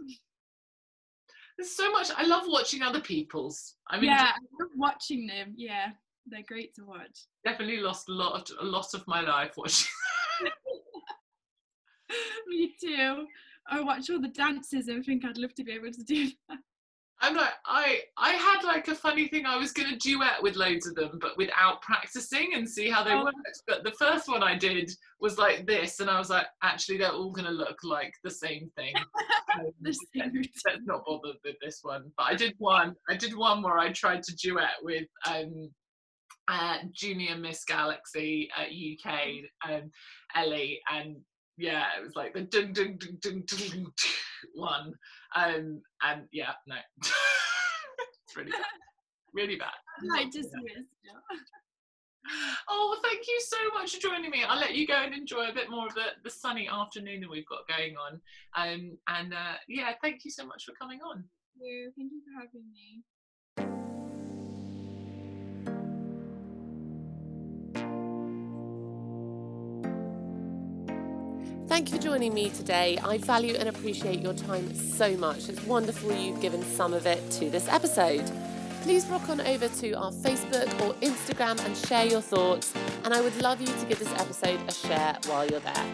There's 1.59 1.76
so 1.76 1.90
much. 1.90 2.11
I 2.16 2.24
love 2.24 2.44
watching 2.46 2.83
other 2.83 3.00
people's. 3.00 3.74
I 3.90 3.96
mean, 3.96 4.11
yeah, 4.11 4.30
I 4.35 4.62
love 4.62 4.70
watching 4.76 5.26
them. 5.26 5.54
Yeah, 5.57 5.90
they're 6.26 6.42
great 6.48 6.74
to 6.76 6.84
watch. 6.84 7.26
definitely 7.44 7.78
lost 7.78 8.08
a 8.08 8.12
lot, 8.12 8.48
a 8.60 8.64
lot 8.64 8.92
of 8.94 9.06
my 9.06 9.20
life 9.20 9.52
watching. 9.56 9.88
Me 12.48 12.74
too. 12.80 13.26
I 13.68 13.80
watch 13.80 14.10
all 14.10 14.20
the 14.20 14.28
dances 14.28 14.88
and 14.88 15.04
think 15.04 15.24
I'd 15.24 15.38
love 15.38 15.54
to 15.54 15.64
be 15.64 15.72
able 15.72 15.90
to 15.92 16.02
do 16.02 16.26
that. 16.48 16.58
I'm 17.20 17.37
like, 17.37 17.52
I 17.64 18.00
I 18.18 18.32
had 18.32 18.64
like 18.64 18.88
a 18.88 18.94
funny 18.94 19.28
thing. 19.28 19.46
I 19.46 19.56
was 19.56 19.72
gonna 19.72 19.96
duet 19.96 20.42
with 20.42 20.56
loads 20.56 20.87
of 20.87 20.94
them, 20.96 21.18
but 21.22 21.38
without 21.38 21.80
practicing 21.80 22.52
and 22.54 22.68
see 22.68 22.90
how 22.90 23.02
they 23.02 23.12
Oh. 23.12 23.24
worked. 23.24 23.62
But 23.66 23.84
the 23.84 23.92
first 23.92 24.28
one 24.28 24.42
I 24.42 24.56
did 24.56 24.90
was 25.20 25.38
like 25.38 25.64
this, 25.66 26.00
and 26.00 26.10
I 26.10 26.18
was 26.18 26.28
like, 26.28 26.46
actually, 26.62 26.98
they're 26.98 27.12
all 27.12 27.30
gonna 27.30 27.50
look 27.52 27.78
like 27.84 28.12
the 28.24 28.30
same 28.30 28.70
thing. 28.76 28.92
Um, 29.54 29.66
The 29.80 29.92
same 30.14 30.32
let's 30.34 30.82
not 30.84 31.06
bother 31.06 31.32
with 31.44 31.56
this 31.62 31.78
one. 31.82 32.12
But 32.18 32.24
I 32.24 32.34
did 32.34 32.54
one. 32.58 32.94
I 33.08 33.16
did 33.16 33.34
one 33.34 33.62
where 33.62 33.78
I 33.78 33.90
tried 33.92 34.22
to 34.24 34.37
duet 34.37 34.74
with 34.82 35.06
um, 35.26 35.70
uh, 36.48 36.78
Junior 36.92 37.37
Miss 37.37 37.64
Galaxy 37.64 38.48
at 38.57 38.68
UK, 38.68 39.20
um, 39.68 39.90
Ellie, 40.35 40.80
and 40.92 41.16
yeah, 41.57 41.87
it 41.98 42.02
was 42.02 42.16
like 42.16 42.35
the 42.35 42.42
dun 42.42 42.72
dun 42.72 42.98
dun 42.98 43.18
dun, 43.20 43.44
dun 43.46 43.87
one, 44.54 44.92
um, 45.37 45.80
and 46.02 46.22
yeah, 46.33 46.52
no, 46.66 46.76
it's 46.98 48.37
really 48.37 48.50
bad, 48.50 48.61
really 49.33 49.57
bad. 49.57 49.68
I 50.14 50.24
just 50.24 50.50
miss. 50.62 50.85
Yeah. 51.04 51.38
Oh, 52.70 52.98
thank 53.02 53.26
you 53.28 53.38
so 53.40 53.57
much 53.74 53.94
for 53.94 54.00
joining 54.00 54.30
me. 54.30 54.44
I'll 54.48 54.59
let 54.59 54.74
you 54.74 54.87
go 54.87 54.94
and 54.94 55.14
enjoy 55.14 55.48
a 55.50 55.52
bit 55.52 55.70
more 55.70 55.87
of 55.87 55.94
the, 55.94 56.07
the 56.24 56.30
sunny 56.30 56.66
afternoon 56.72 57.20
that 57.20 57.30
we've 57.30 57.46
got 57.46 57.68
going 57.68 57.96
on. 57.96 58.20
Um, 58.57 58.96
and 59.09 59.35
uh, 59.35 59.57
yeah, 59.68 59.92
thank 60.02 60.24
you 60.24 60.30
so 60.30 60.46
much 60.46 60.64
for 60.64 60.72
coming 60.80 61.00
on. 61.00 61.16
Thank 61.16 61.61
you. 61.61 61.92
Thank 61.96 62.12
you 62.12 62.22
for 62.24 62.40
having 62.40 62.64
me. 62.72 63.02
Thank 71.74 71.90
you 71.90 71.96
for 71.96 72.02
joining 72.04 72.32
me 72.32 72.50
today. 72.50 72.96
I 73.02 73.18
value 73.18 73.56
and 73.56 73.68
appreciate 73.68 74.20
your 74.20 74.32
time 74.32 74.72
so 74.76 75.16
much. 75.16 75.48
It's 75.48 75.60
wonderful 75.64 76.12
you've 76.12 76.40
given 76.40 76.62
some 76.62 76.94
of 76.94 77.04
it 77.04 77.28
to 77.32 77.50
this 77.50 77.66
episode. 77.66 78.22
Please 78.82 79.04
rock 79.08 79.28
on 79.28 79.40
over 79.40 79.66
to 79.66 79.92
our 79.94 80.12
Facebook 80.12 80.68
or 80.80 80.94
Instagram 81.00 81.58
and 81.66 81.76
share 81.76 82.06
your 82.06 82.20
thoughts. 82.20 82.72
And 83.02 83.12
I 83.12 83.20
would 83.20 83.37
love 83.42 83.60
you 83.60 83.66
to 83.66 83.87
give 83.87 83.98
this 83.98 84.12
episode 84.20 84.60
a 84.68 84.72
share 84.72 85.18
while 85.26 85.48
you're 85.48 85.58
there. 85.58 85.87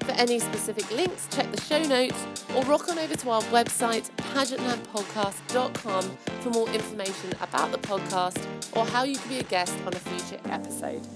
For 0.00 0.10
any 0.10 0.40
specific 0.40 0.90
links, 0.90 1.28
check 1.30 1.48
the 1.52 1.60
show 1.60 1.80
notes 1.84 2.26
or 2.56 2.64
rock 2.64 2.88
on 2.88 2.98
over 2.98 3.14
to 3.14 3.30
our 3.30 3.42
website, 3.42 4.10
pageantlandpodcast.com, 4.34 6.02
for 6.40 6.50
more 6.50 6.68
information 6.70 7.32
about 7.40 7.70
the 7.70 7.78
podcast 7.78 8.44
or 8.72 8.84
how 8.86 9.04
you 9.04 9.16
can 9.18 9.28
be 9.28 9.38
a 9.38 9.44
guest 9.44 9.78
on 9.86 9.94
a 9.94 10.00
future 10.00 10.40
episode. 10.46 11.06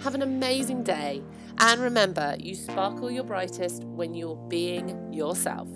Have 0.00 0.14
an 0.14 0.22
amazing 0.22 0.82
day. 0.82 1.20
And 1.60 1.80
remember, 1.80 2.36
you 2.38 2.54
sparkle 2.54 3.10
your 3.10 3.24
brightest 3.24 3.84
when 3.84 4.14
you're 4.14 4.36
being 4.48 5.12
yourself. 5.12 5.68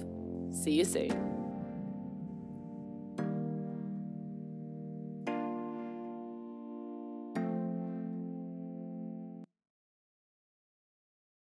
See 0.53 0.73
you 0.73 0.85
soon. 0.85 1.32